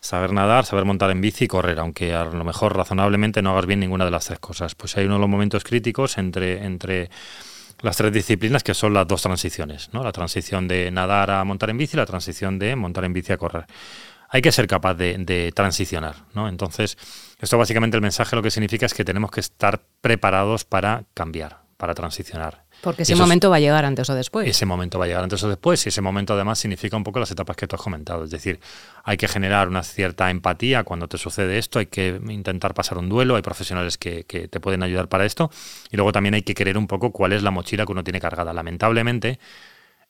saber 0.00 0.32
nadar, 0.32 0.64
saber 0.64 0.86
montar 0.86 1.10
en 1.10 1.20
bici 1.20 1.44
y 1.44 1.48
correr, 1.48 1.78
aunque 1.78 2.14
a 2.14 2.24
lo 2.24 2.42
mejor 2.42 2.74
razonablemente 2.74 3.42
no 3.42 3.50
hagas 3.50 3.66
bien 3.66 3.80
ninguna 3.80 4.06
de 4.06 4.10
las 4.10 4.24
tres 4.24 4.38
cosas. 4.38 4.74
Pues 4.74 4.96
hay 4.96 5.04
uno 5.04 5.16
de 5.16 5.20
los 5.20 5.28
momentos 5.28 5.62
críticos 5.64 6.16
entre, 6.16 6.64
entre 6.64 7.10
las 7.82 7.98
tres 7.98 8.10
disciplinas 8.10 8.62
que 8.62 8.72
son 8.72 8.94
las 8.94 9.06
dos 9.06 9.20
transiciones, 9.20 9.90
¿no? 9.92 10.02
La 10.02 10.12
transición 10.12 10.66
de 10.66 10.90
nadar 10.90 11.30
a 11.30 11.44
montar 11.44 11.68
en 11.68 11.76
bici 11.76 11.98
y 11.98 11.98
la 11.98 12.06
transición 12.06 12.58
de 12.58 12.74
montar 12.74 13.04
en 13.04 13.12
bici 13.12 13.34
a 13.34 13.36
correr 13.36 13.66
hay 14.28 14.42
que 14.42 14.52
ser 14.52 14.66
capaz 14.66 14.94
de, 14.94 15.52
transicionar, 15.54 16.16
¿no? 16.34 16.48
Entonces, 16.48 16.96
esto 17.40 17.58
básicamente 17.58 17.96
el 17.96 18.02
mensaje 18.02 18.36
lo 18.36 18.42
que 18.42 18.50
significa 18.50 18.86
es 18.86 18.94
que 18.94 19.04
tenemos 19.04 19.30
que 19.30 19.40
estar 19.40 19.82
preparados 20.00 20.64
para 20.64 21.04
cambiar, 21.14 21.60
para 21.76 21.94
transicionar. 21.94 22.64
Porque 22.82 23.02
ese 23.02 23.16
momento 23.16 23.48
va 23.48 23.56
a 23.56 23.60
llegar 23.60 23.84
antes 23.84 24.08
o 24.10 24.14
después. 24.14 24.48
Ese 24.48 24.66
momento 24.66 24.98
va 24.98 25.06
a 25.06 25.08
llegar 25.08 25.22
antes 25.22 25.42
o 25.42 25.48
después 25.48 25.84
y 25.86 25.88
ese 25.88 26.02
momento 26.02 26.34
además 26.34 26.58
significa 26.58 26.96
un 26.96 27.04
poco 27.04 27.18
las 27.18 27.30
etapas 27.30 27.56
que 27.56 27.66
tú 27.66 27.74
has 27.76 27.82
comentado. 27.82 28.24
Es 28.24 28.30
decir, 28.30 28.60
hay 29.02 29.16
que 29.16 29.28
generar 29.28 29.68
una 29.68 29.82
cierta 29.82 30.30
empatía 30.30 30.84
cuando 30.84 31.08
te 31.08 31.16
sucede 31.16 31.58
esto, 31.58 31.78
hay 31.78 31.86
que 31.86 32.20
intentar 32.28 32.74
pasar 32.74 32.98
un 32.98 33.08
duelo, 33.08 33.36
hay 33.36 33.42
profesionales 33.42 33.96
que, 33.96 34.24
que 34.24 34.48
te 34.48 34.60
pueden 34.60 34.82
ayudar 34.82 35.08
para 35.08 35.24
esto 35.24 35.50
y 35.90 35.96
luego 35.96 36.12
también 36.12 36.34
hay 36.34 36.42
que 36.42 36.54
querer 36.54 36.76
un 36.76 36.86
poco 36.86 37.12
cuál 37.12 37.32
es 37.32 37.42
la 37.42 37.50
mochila 37.50 37.86
que 37.86 37.92
uno 37.92 38.04
tiene 38.04 38.20
cargada. 38.20 38.52
Lamentablemente, 38.52 39.38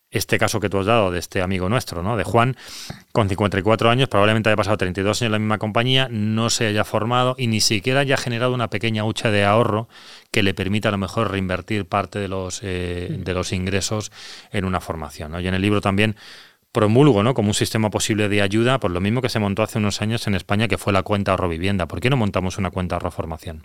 este 0.09 0.37
caso 0.37 0.59
que 0.59 0.69
tú 0.69 0.79
has 0.79 0.85
dado 0.85 1.11
de 1.11 1.19
este 1.19 1.41
amigo 1.41 1.67
nuestro, 1.69 2.01
¿no? 2.01 2.15
De 2.15 2.23
Juan, 2.23 2.55
con 3.11 3.27
54 3.27 3.89
años, 3.89 4.07
probablemente 4.07 4.49
haya 4.49 4.55
pasado 4.55 4.77
32 4.77 5.21
años 5.21 5.27
en 5.27 5.31
la 5.31 5.39
misma 5.39 5.57
compañía, 5.57 6.07
no 6.09 6.49
se 6.49 6.67
haya 6.67 6.83
formado 6.83 7.35
y 7.37 7.47
ni 7.47 7.59
siquiera 7.59 8.01
haya 8.01 8.17
generado 8.17 8.53
una 8.53 8.69
pequeña 8.69 9.03
hucha 9.03 9.31
de 9.31 9.43
ahorro 9.43 9.89
que 10.31 10.43
le 10.43 10.53
permita 10.53 10.89
a 10.89 10.91
lo 10.91 10.97
mejor 10.97 11.31
reinvertir 11.31 11.85
parte 11.85 12.19
de 12.19 12.27
los, 12.27 12.61
eh, 12.63 13.15
de 13.19 13.33
los 13.33 13.51
ingresos 13.51 14.11
en 14.51 14.65
una 14.65 14.79
formación. 14.79 15.31
¿no? 15.31 15.39
Y 15.39 15.47
en 15.47 15.53
el 15.53 15.61
libro 15.61 15.81
también 15.81 16.15
promulgo 16.71 17.23
¿no? 17.23 17.33
como 17.33 17.49
un 17.49 17.53
sistema 17.53 17.89
posible 17.89 18.29
de 18.29 18.41
ayuda, 18.41 18.79
por 18.79 18.91
lo 18.91 19.01
mismo 19.01 19.21
que 19.21 19.29
se 19.29 19.39
montó 19.39 19.63
hace 19.63 19.77
unos 19.77 20.01
años 20.01 20.27
en 20.27 20.35
España, 20.35 20.67
que 20.67 20.77
fue 20.77 20.93
la 20.93 21.03
cuenta 21.03 21.31
ahorro 21.31 21.49
vivienda. 21.49 21.87
¿Por 21.87 21.99
qué 21.99 22.09
no 22.09 22.17
montamos 22.17 22.57
una 22.57 22.71
cuenta 22.71 22.95
ahorro 22.95 23.11
formación? 23.11 23.63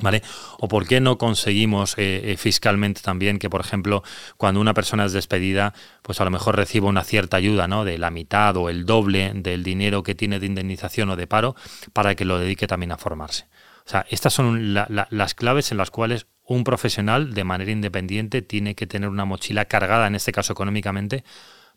¿Vale? 0.00 0.22
O 0.60 0.68
por 0.68 0.86
qué 0.86 1.00
no 1.00 1.18
conseguimos 1.18 1.98
eh, 1.98 2.32
eh, 2.32 2.36
fiscalmente 2.36 3.00
también 3.00 3.38
que, 3.38 3.50
por 3.50 3.60
ejemplo, 3.60 4.04
cuando 4.36 4.60
una 4.60 4.74
persona 4.74 5.06
es 5.06 5.12
despedida, 5.12 5.74
pues 6.02 6.20
a 6.20 6.24
lo 6.24 6.30
mejor 6.30 6.56
reciba 6.56 6.88
una 6.88 7.02
cierta 7.02 7.36
ayuda, 7.36 7.66
¿no? 7.66 7.84
De 7.84 7.98
la 7.98 8.10
mitad 8.10 8.56
o 8.56 8.68
el 8.68 8.86
doble 8.86 9.32
del 9.34 9.64
dinero 9.64 10.02
que 10.02 10.14
tiene 10.14 10.38
de 10.38 10.46
indemnización 10.46 11.10
o 11.10 11.16
de 11.16 11.26
paro 11.26 11.56
para 11.92 12.14
que 12.14 12.24
lo 12.24 12.38
dedique 12.38 12.66
también 12.66 12.92
a 12.92 12.98
formarse. 12.98 13.48
O 13.86 13.88
sea, 13.88 14.04
estas 14.10 14.34
son 14.34 14.74
las 14.74 15.34
claves 15.34 15.70
en 15.70 15.78
las 15.78 15.90
cuales 15.90 16.26
un 16.42 16.64
profesional 16.64 17.34
de 17.34 17.44
manera 17.44 17.70
independiente 17.70 18.42
tiene 18.42 18.74
que 18.74 18.86
tener 18.86 19.08
una 19.08 19.24
mochila 19.24 19.64
cargada, 19.66 20.06
en 20.06 20.16
este 20.16 20.32
caso 20.32 20.52
económicamente, 20.52 21.24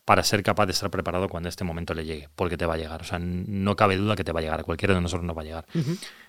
para 0.09 0.23
ser 0.23 0.41
capaz 0.41 0.65
de 0.65 0.71
estar 0.71 0.89
preparado 0.89 1.29
cuando 1.29 1.49
este 1.49 1.63
momento 1.63 1.93
le 1.93 2.03
llegue, 2.03 2.29
porque 2.35 2.57
te 2.57 2.65
va 2.65 2.73
a 2.73 2.77
llegar. 2.77 2.99
O 2.99 3.03
sea, 3.03 3.19
no 3.19 3.75
cabe 3.75 3.95
duda 3.95 4.15
que 4.15 4.23
te 4.23 4.31
va 4.31 4.39
a 4.39 4.41
llegar, 4.41 4.63
cualquiera 4.63 4.95
de 4.95 5.01
nosotros 5.01 5.23
nos 5.23 5.37
va 5.37 5.43
a 5.43 5.45
llegar. 5.45 5.65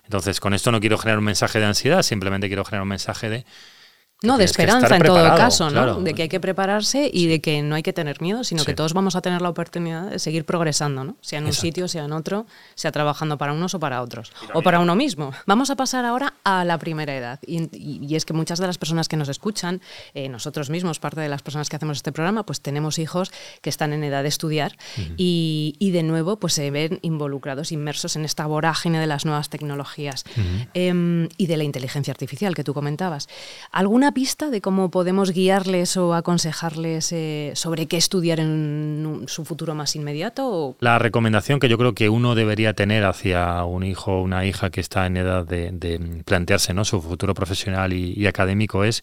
Entonces, 0.05 0.39
con 0.39 0.53
esto 0.53 0.71
no 0.71 0.81
quiero 0.81 0.99
generar 0.99 1.19
un 1.19 1.25
mensaje 1.25 1.61
de 1.61 1.65
ansiedad, 1.65 2.03
simplemente 2.03 2.49
quiero 2.49 2.63
generar 2.67 2.83
un 2.83 2.91
mensaje 2.91 3.31
de 3.31 3.47
no, 4.23 4.37
de 4.37 4.45
esperanza 4.45 4.97
en 4.97 5.03
todo 5.03 5.35
caso, 5.35 5.71
¿no? 5.71 6.01
De 6.01 6.13
que 6.13 6.23
hay 6.23 6.29
que 6.29 6.41
prepararse 6.41 7.11
y 7.13 7.27
de 7.27 7.41
que 7.41 7.63
no 7.63 7.75
hay 7.75 7.83
que 7.83 7.95
tener 7.95 8.21
miedo, 8.21 8.45
sino 8.45 8.65
que 8.65 8.75
todos 8.75 8.93
vamos 8.93 9.17
a 9.17 9.23
tener 9.23 9.41
la 9.41 9.49
oportunidad 9.49 10.11
de 10.11 10.19
seguir 10.19 10.45
progresando, 10.45 11.05
¿no? 11.05 11.17
Sea 11.23 11.39
en 11.39 11.47
un 11.47 11.53
sitio, 11.55 11.89
sea 11.89 12.05
en 12.05 12.13
otro, 12.13 12.47
sea 12.75 12.93
trabajando 12.93 13.39
para 13.39 13.55
unos 13.55 13.75
o 13.75 13.81
para 13.81 14.03
otros, 14.03 14.33
o 14.53 14.63
para 14.63 14.79
uno 14.79 14.95
mismo. 14.95 15.33
Vamos 15.47 15.71
a 15.71 15.77
pasar 15.77 16.05
ahora 16.05 16.35
a 16.45 16.65
la 16.67 16.79
primera 16.79 17.17
edad. 17.17 17.41
Y, 17.47 18.15
es 18.15 18.27
que 18.27 18.35
muchas 18.35 18.59
de 18.59 18.67
las 18.67 18.77
personas 18.77 19.09
que 19.09 19.17
nos 19.17 19.29
escuchan, 19.29 19.81
eh, 20.15 20.29
nosotros 20.29 20.69
mismos, 20.69 20.99
parte 20.99 21.21
de 21.21 21.29
las 21.29 21.41
personas 21.43 21.71
que 21.71 21.77
hacemos 21.77 21.99
este 21.99 22.13
programa, 22.13 22.45
pues 22.45 22.61
tenemos 22.61 22.99
hijos 22.99 23.33
que 23.63 23.71
están 23.71 23.95
en 23.95 24.05
edad 24.05 24.23
de 24.23 24.29
estudiar 24.29 24.77
y, 25.17 25.91
de 25.91 26.03
nuevo 26.03 26.39
pues 26.39 26.53
se 26.53 26.71
ven 26.71 26.99
involucrados, 27.03 27.73
inmersos 27.73 28.17
en 28.17 28.25
esta 28.25 28.47
vorágine 28.47 29.01
de 29.01 29.07
las 29.07 29.25
nuevas 29.25 29.49
tecnologías 29.49 30.25
em, 30.75 31.29
y 31.37 31.47
de 31.47 31.57
la 31.57 31.65
inteligencia 31.65 32.13
artificial 32.13 32.55
que 32.55 32.63
tú 32.63 32.75
comentabas. 32.75 33.29
¿Alguna 33.73 34.10
pista 34.13 34.51
de 34.51 34.61
cómo 34.61 34.91
podemos 34.91 35.33
guiarles 35.33 35.97
o 35.97 36.15
aconsejarles 36.15 37.13
eh, 37.13 37.53
sobre 37.55 37.87
qué 37.87 37.97
estudiar 37.97 38.41
en 38.41 39.25
su 39.27 39.45
futuro 39.45 39.75
más 39.75 39.97
inmediato? 39.97 40.77
La 40.81 40.99
recomendación 40.99 41.61
que 41.61 41.69
yo 41.69 41.79
creo 41.79 41.95
que 41.95 42.09
uno 42.09 42.35
debería 42.35 42.75
tener 42.75 43.05
hacia 43.05 43.65
un 43.65 43.83
hijo 43.83 44.19
o 44.19 44.23
una 44.23 44.45
hija 44.45 44.71
que 44.71 44.81
está 44.81 45.07
en 45.07 45.17
edad 45.17 45.47
de, 45.47 46.23
plantearse 46.25 46.75
¿no? 46.75 46.85
su 46.85 47.01
futuro 47.01 47.35
profesional 47.35 47.93
y, 47.93 48.27
académico 48.27 48.85
es, 48.85 49.03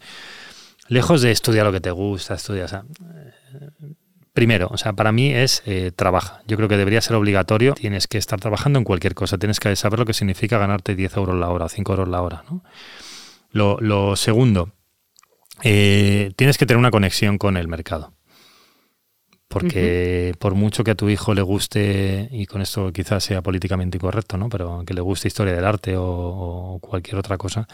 lejos 0.88 1.22
de 1.22 1.32
estudiar 1.32 1.66
lo 1.66 1.72
que 1.72 1.82
te 1.82 1.92
gusta, 1.92 2.36
estudiar... 2.36 2.86
Eh, 3.16 3.94
primero, 4.34 4.68
o 4.70 4.78
sea, 4.78 4.94
para 4.94 5.12
mí 5.12 5.34
es 5.34 5.64
eh, 5.66 5.92
trabaja. 5.96 6.44
Yo 6.46 6.58
creo 6.58 6.70
que 6.70 6.78
debería 6.78 7.02
ser 7.02 7.16
obligatorio. 7.16 7.74
Tienes 7.74 8.06
que 8.06 8.20
estar 8.20 8.40
trabajando 8.40 8.78
en 8.78 8.86
cualquier 8.86 9.16
cosa. 9.16 9.40
Tienes 9.40 9.60
que 9.60 9.76
saber 9.76 9.98
lo 9.98 10.06
que 10.06 10.14
significa 10.14 10.60
ganarte 10.60 10.96
10 10.96 11.18
euros 11.18 11.36
la 11.36 11.50
hora, 11.50 11.68
5 11.68 11.92
euros 11.92 12.08
la 12.08 12.22
hora. 12.22 12.44
¿no? 12.48 12.64
Lo, 13.52 13.80
lo, 13.82 14.16
segundo, 14.16 14.74
eh, 15.64 16.32
tienes 16.36 16.58
que 16.58 16.66
tener 16.66 16.80
una 16.80 16.92
conexión 16.92 17.38
con 17.38 17.58
el 17.58 17.68
mercado. 17.68 18.14
Porque 19.48 20.36
por 20.40 20.56
mucho 20.56 20.84
que 20.84 20.92
a 20.92 20.96
tu 20.96 21.10
hijo 21.10 21.34
le 21.34 21.42
guste, 21.42 22.28
y 22.32 22.46
con 22.48 22.62
esto 22.62 22.92
quizás 22.92 23.24
sea 23.24 23.42
políticamente 23.42 23.98
incorrecto, 23.98 24.38
¿no? 24.38 24.50
pero 24.50 24.84
que 24.86 24.94
le 24.94 25.02
guste 25.02 25.30
historia 25.30 25.54
del 25.54 25.66
arte 25.66 25.96
o, 25.98 26.80
cualquier 26.82 27.18
otra 27.18 27.38
cosa, 27.38 27.68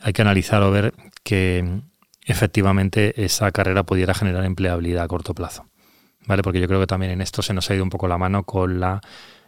hay 0.00 0.12
que 0.12 0.22
analizar 0.22 0.62
o 0.62 0.70
ver 0.70 0.92
que 1.24 1.80
efectivamente 2.26 3.24
esa 3.24 3.50
carrera 3.52 3.84
pudiera 3.84 4.12
generar 4.12 4.44
empleabilidad 4.44 5.04
a 5.04 5.08
corto 5.08 5.34
plazo. 5.34 5.66
¿Vale? 6.26 6.42
Porque 6.42 6.60
yo 6.60 6.68
creo 6.68 6.78
que 6.78 6.86
también 6.86 7.10
en 7.10 7.20
esto 7.20 7.42
se 7.42 7.52
nos 7.52 7.68
ha 7.68 7.74
ido 7.74 7.82
un 7.82 7.90
poco 7.90 8.06
la 8.06 8.16
mano 8.16 8.44
con 8.44 8.78
la 8.78 9.00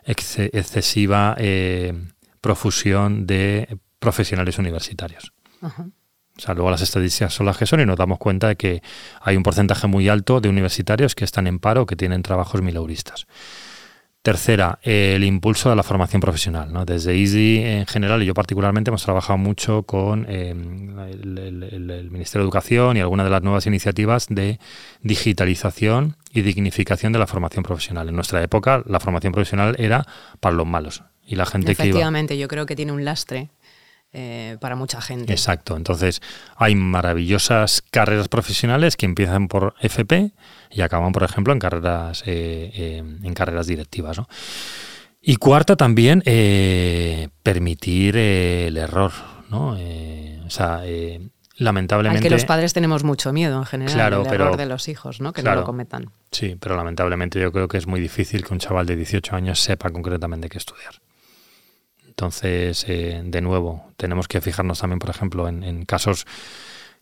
excesiva 0.04 1.36
eh, 1.38 1.92
profusión 2.40 3.26
de 3.26 3.78
profesionales 4.00 4.58
universitarios. 4.58 5.32
O 6.36 6.40
sea, 6.40 6.54
luego 6.54 6.70
las 6.70 6.82
estadísticas 6.82 7.32
son 7.32 7.46
las 7.46 7.56
que 7.56 7.66
son 7.66 7.80
y 7.80 7.86
nos 7.86 7.96
damos 7.96 8.18
cuenta 8.18 8.48
de 8.48 8.56
que 8.56 8.82
hay 9.20 9.36
un 9.36 9.42
porcentaje 9.42 9.86
muy 9.86 10.08
alto 10.08 10.40
de 10.40 10.48
universitarios 10.48 11.14
que 11.14 11.24
están 11.24 11.46
en 11.46 11.58
paro 11.58 11.86
que 11.86 11.96
tienen 11.96 12.22
trabajos 12.22 12.60
milauristas. 12.60 13.26
Tercera, 14.24 14.78
el 14.82 15.22
impulso 15.22 15.68
de 15.68 15.76
la 15.76 15.82
formación 15.82 16.22
profesional. 16.22 16.72
¿no? 16.72 16.86
Desde 16.86 17.14
Easy 17.14 17.60
en 17.62 17.86
general 17.86 18.22
y 18.22 18.26
yo 18.26 18.32
particularmente 18.32 18.88
hemos 18.88 19.04
trabajado 19.04 19.36
mucho 19.36 19.82
con 19.82 20.24
eh, 20.28 20.48
el, 20.48 22.08
Ministerio 22.10 22.42
de 22.42 22.46
Educación 22.46 22.96
y 22.96 23.00
algunas 23.00 23.26
de 23.26 23.30
las 23.30 23.42
nuevas 23.42 23.66
iniciativas 23.66 24.26
de 24.30 24.58
digitalización 25.02 26.16
y 26.32 26.40
dignificación 26.40 27.12
de 27.12 27.18
la 27.18 27.26
formación 27.26 27.64
profesional. 27.64 28.08
En 28.08 28.14
nuestra 28.14 28.42
época 28.42 28.82
la 28.86 28.98
formación 28.98 29.34
profesional 29.34 29.76
era 29.78 30.06
para 30.40 30.56
los 30.56 30.66
malos 30.66 31.02
y 31.26 31.36
la 31.36 31.46
gente 31.46 31.74
que 31.74 31.82
Efectivamente, 31.82 32.38
yo 32.38 32.48
creo 32.48 32.66
que 32.66 32.76
tiene 32.76 32.92
un 32.92 33.04
lastre 33.04 33.50
eh, 34.16 34.58
para 34.60 34.76
mucha 34.76 35.00
gente. 35.00 35.32
Exacto. 35.32 35.76
Entonces, 35.76 36.22
hay 36.54 36.76
maravillosas 36.76 37.82
carreras 37.90 38.28
profesionales 38.28 38.96
que 38.96 39.06
empiezan 39.06 39.48
por 39.48 39.74
FP 39.80 40.30
y 40.70 40.80
acaban, 40.82 41.10
por 41.10 41.24
ejemplo, 41.24 41.52
en 41.52 41.58
carreras, 41.58 42.22
eh, 42.24 42.70
eh, 42.74 42.98
en 42.98 43.34
carreras 43.34 43.66
directivas. 43.66 44.20
Y 45.20 45.34
cuarta 45.34 45.74
también, 45.74 46.22
permitir 47.42 48.16
el 48.16 48.76
error. 48.76 49.10
¿no? 49.50 49.70
o 49.70 50.50
sea, 50.50 50.82
lamentablemente. 51.56 52.18
Al 52.18 52.22
que 52.22 52.30
los 52.30 52.44
padres 52.44 52.72
tenemos 52.72 53.02
mucho 53.02 53.32
miedo 53.32 53.58
en 53.58 53.64
general, 53.64 53.94
claro, 53.94 54.22
el 54.22 54.32
error 54.32 54.56
de 54.56 54.66
los 54.66 54.86
hijos, 54.86 55.20
¿no? 55.20 55.32
Que 55.32 55.42
no 55.42 55.56
lo 55.56 55.64
cometan. 55.64 56.10
Sí, 56.30 56.56
pero 56.60 56.76
lamentablemente 56.76 57.40
yo 57.40 57.50
creo 57.50 57.66
que 57.66 57.78
es 57.78 57.88
muy 57.88 58.00
difícil 58.00 58.44
que 58.44 58.52
un 58.52 58.60
chaval 58.60 58.86
de 58.86 58.94
18 58.94 59.34
años 59.34 59.58
sepa 59.58 59.90
concretamente 59.90 60.48
qué 60.48 60.58
estudiar. 60.58 61.00
Entonces, 62.14 62.84
eh, 62.86 63.22
de 63.24 63.40
nuevo, 63.40 63.90
tenemos 63.96 64.28
que 64.28 64.40
fijarnos 64.40 64.78
también, 64.78 65.00
por 65.00 65.10
ejemplo, 65.10 65.48
en, 65.48 65.84
casos 65.84 66.26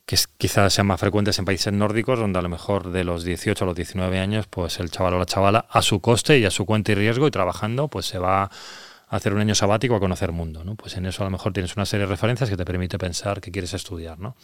que 0.06 0.16
quizás 0.38 0.72
sean 0.72 0.86
más 0.86 0.98
frecuentes 1.00 1.38
en 1.38 1.44
países 1.44 1.70
nórdicos, 1.70 2.18
donde 2.18 2.38
a 2.38 2.42
lo 2.42 2.48
mejor 2.48 2.92
de 2.92 3.04
los 3.04 3.22
18 3.22 3.62
a 3.62 3.66
los 3.66 3.76
19 3.76 4.18
años, 4.18 4.46
pues 4.48 4.80
el 4.80 4.90
chaval 4.90 5.12
o 5.14 5.18
la 5.18 5.26
chavala, 5.26 5.66
a 5.68 5.82
su 5.82 6.00
coste 6.00 6.38
y 6.38 6.46
a 6.46 6.50
su 6.50 6.64
cuenta 6.64 6.92
y 6.92 6.94
riesgo 6.94 7.26
y 7.26 7.30
trabajando, 7.30 7.88
pues 7.88 8.06
se 8.06 8.18
va 8.18 8.44
a 8.44 8.50
hacer 9.08 9.34
un 9.34 9.40
año 9.40 9.54
sabático 9.54 9.94
a 9.96 10.00
conocer 10.00 10.32
mundo. 10.32 10.64
¿no? 10.64 10.76
Pues 10.76 10.96
en 10.96 11.04
eso 11.04 11.22
a 11.22 11.26
lo 11.26 11.30
mejor 11.30 11.52
tienes 11.52 11.76
una 11.76 11.84
serie 11.84 12.06
de 12.06 12.10
referencias 12.10 12.48
que 12.48 12.56
te 12.56 12.64
permite 12.64 12.96
pensar 12.96 13.42
que 13.42 13.50
quieres 13.50 13.74
estudiar. 13.74 14.18
¿no? 14.18 14.34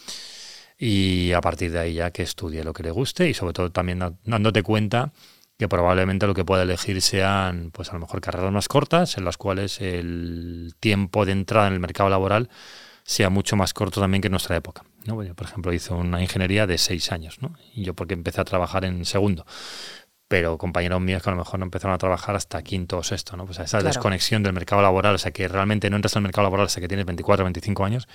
Y 0.79 1.33
a 1.33 1.41
partir 1.41 1.73
de 1.73 1.79
ahí 1.79 1.95
ya 1.95 2.11
que 2.11 2.23
estudie 2.23 2.63
lo 2.63 2.75
que 2.75 2.83
le 2.83 2.91
guste 2.91 3.27
y 3.27 3.33
sobre 3.33 3.55
todo 3.55 3.73
también 3.73 4.19
dándote 4.27 4.63
cuenta 4.63 5.13
que 5.59 5.69
probablemente 5.69 6.27
lo 6.29 6.35
que 6.35 6.45
pueda 6.45 6.63
elegir 6.63 7.03
sean, 7.03 7.71
pues 7.73 7.91
a 7.91 7.95
lo 7.95 8.01
mejor 8.01 8.21
carreras 8.21 8.53
más 8.53 8.69
cortas, 8.69 9.19
en 9.19 9.25
las 9.25 9.37
cuales 9.37 9.81
el 9.81 10.75
tiempo 10.79 11.27
de 11.27 11.33
entrada 11.33 11.67
en 11.67 11.75
el 11.75 11.81
mercado 11.81 12.09
laboral 12.09 12.49
sea 13.03 13.29
mucho 13.29 13.57
más 13.57 13.75
corto 13.75 14.01
también 14.01 14.23
que 14.23 14.29
en 14.29 14.33
nuestra 14.33 14.57
época. 14.57 14.85
¿no? 15.05 15.21
Yo, 15.25 15.35
por 15.35 15.49
ejemplo, 15.49 15.73
hice 15.73 15.93
una 15.93 16.23
ingeniería 16.23 16.69
de 16.69 16.79
seis 16.79 17.11
años, 17.11 17.43
¿no? 17.43 17.55
y 17.75 17.83
yo 17.83 17.95
porque 17.95 18.15
empecé 18.15 18.41
a 18.41 18.45
trabajar 18.45 18.85
en 18.85 19.05
segundo. 19.05 19.47
Pero 20.29 20.59
compañeros 20.59 21.01
míos 21.01 21.23
que 21.23 21.31
a 21.31 21.33
lo 21.33 21.39
mejor 21.39 21.59
no 21.59 21.65
empezaron 21.65 21.95
a 21.95 21.99
trabajar 21.99 22.37
hasta 22.37 22.63
quinto 22.63 22.99
o 22.99 23.03
sexto, 23.03 23.35
¿no? 23.39 23.47
Pues 23.47 23.61
esa 23.61 23.81
desconexión 23.81 24.43
del 24.43 24.53
mercado 24.53 24.83
laboral, 24.83 25.15
o 25.15 25.19
sea, 25.19 25.33
que 25.33 25.49
realmente 25.49 25.89
no 25.89 25.97
entras 25.97 26.15
en 26.17 26.19
el 26.19 26.25
mercado 26.25 26.45
laboral 26.45 26.67
hasta 26.67 26.83
que 26.83 26.89
tienes 26.89 27.07
24 27.07 27.43
o 27.43 27.47
25 27.47 27.85
años, 27.87 28.07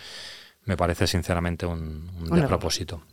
me 0.63 0.77
parece 0.77 1.08
sinceramente 1.08 1.65
un, 1.65 2.12
un 2.21 2.29
despropósito. 2.29 3.03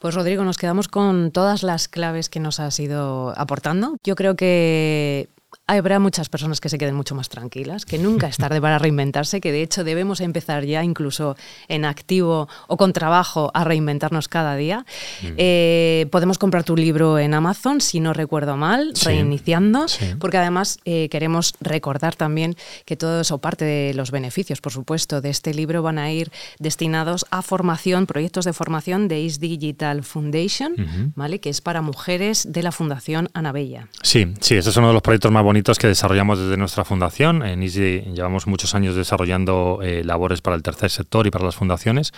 Pues 0.00 0.14
Rodrigo, 0.14 0.44
nos 0.44 0.58
quedamos 0.58 0.88
con 0.88 1.30
todas 1.30 1.62
las 1.62 1.88
claves 1.88 2.28
que 2.28 2.40
nos 2.40 2.60
has 2.60 2.78
ido 2.80 3.32
aportando. 3.36 3.96
Yo 4.04 4.14
creo 4.16 4.36
que 4.36 5.28
habrá 5.66 5.98
muchas 5.98 6.28
personas 6.28 6.60
que 6.60 6.68
se 6.68 6.78
queden 6.78 6.94
mucho 6.94 7.14
más 7.14 7.28
tranquilas, 7.28 7.84
que 7.84 7.98
nunca 7.98 8.26
es 8.26 8.36
tarde 8.36 8.60
para 8.60 8.78
reinventarse, 8.78 9.40
que 9.40 9.52
de 9.52 9.62
hecho 9.62 9.84
debemos 9.84 10.20
empezar 10.20 10.64
ya 10.64 10.84
incluso 10.84 11.36
en 11.68 11.84
activo 11.84 12.48
o 12.68 12.76
con 12.76 12.92
trabajo 12.92 13.50
a 13.54 13.64
reinventarnos 13.64 14.28
cada 14.28 14.56
día. 14.56 14.84
Mm. 15.22 15.26
Eh, 15.36 16.06
podemos 16.10 16.38
comprar 16.38 16.64
tu 16.64 16.76
libro 16.76 17.18
en 17.18 17.34
Amazon, 17.34 17.80
si 17.80 18.00
no 18.00 18.12
recuerdo 18.12 18.56
mal, 18.56 18.92
reiniciando, 19.04 19.86
porque 20.18 20.38
además 20.38 20.78
eh, 20.84 21.08
queremos 21.10 21.54
recordar 21.60 22.16
también 22.16 22.56
que 22.84 22.96
todo 22.96 23.20
eso, 23.20 23.38
parte 23.38 23.64
de 23.64 23.94
los 23.94 24.10
beneficios, 24.10 24.60
por 24.60 24.72
supuesto, 24.72 25.20
de 25.20 25.30
este 25.30 25.54
libro 25.54 25.82
van 25.82 25.98
a 25.98 26.10
ir 26.12 26.30
destinados 26.58 27.26
a 27.30 27.42
formación, 27.42 28.06
proyectos 28.06 28.44
de 28.44 28.52
formación 28.52 29.08
de 29.08 29.24
East 29.24 29.40
Digital 29.40 30.02
Foundation, 30.02 31.12
¿vale? 31.14 31.40
que 31.40 31.50
es 31.50 31.60
para 31.60 31.82
mujeres 31.82 32.46
de 32.50 32.62
la 32.62 32.72
Fundación 32.72 33.28
Anabella. 33.34 33.88
Sí, 34.02 34.34
sí, 34.40 34.56
ese 34.56 34.70
es 34.70 34.76
uno 34.76 34.88
de 34.88 34.94
los 34.94 35.02
proyectos 35.02 35.30
más 35.30 35.41
bonitos 35.42 35.78
que 35.78 35.86
desarrollamos 35.86 36.38
desde 36.38 36.56
nuestra 36.56 36.84
fundación. 36.84 37.42
En 37.42 37.62
Easy 37.62 38.02
llevamos 38.14 38.46
muchos 38.46 38.74
años 38.74 38.94
desarrollando 38.94 39.80
eh, 39.82 40.02
labores 40.04 40.40
para 40.40 40.56
el 40.56 40.62
tercer 40.62 40.90
sector 40.90 41.26
y 41.26 41.30
para 41.30 41.44
las 41.44 41.56
fundaciones 41.56 42.12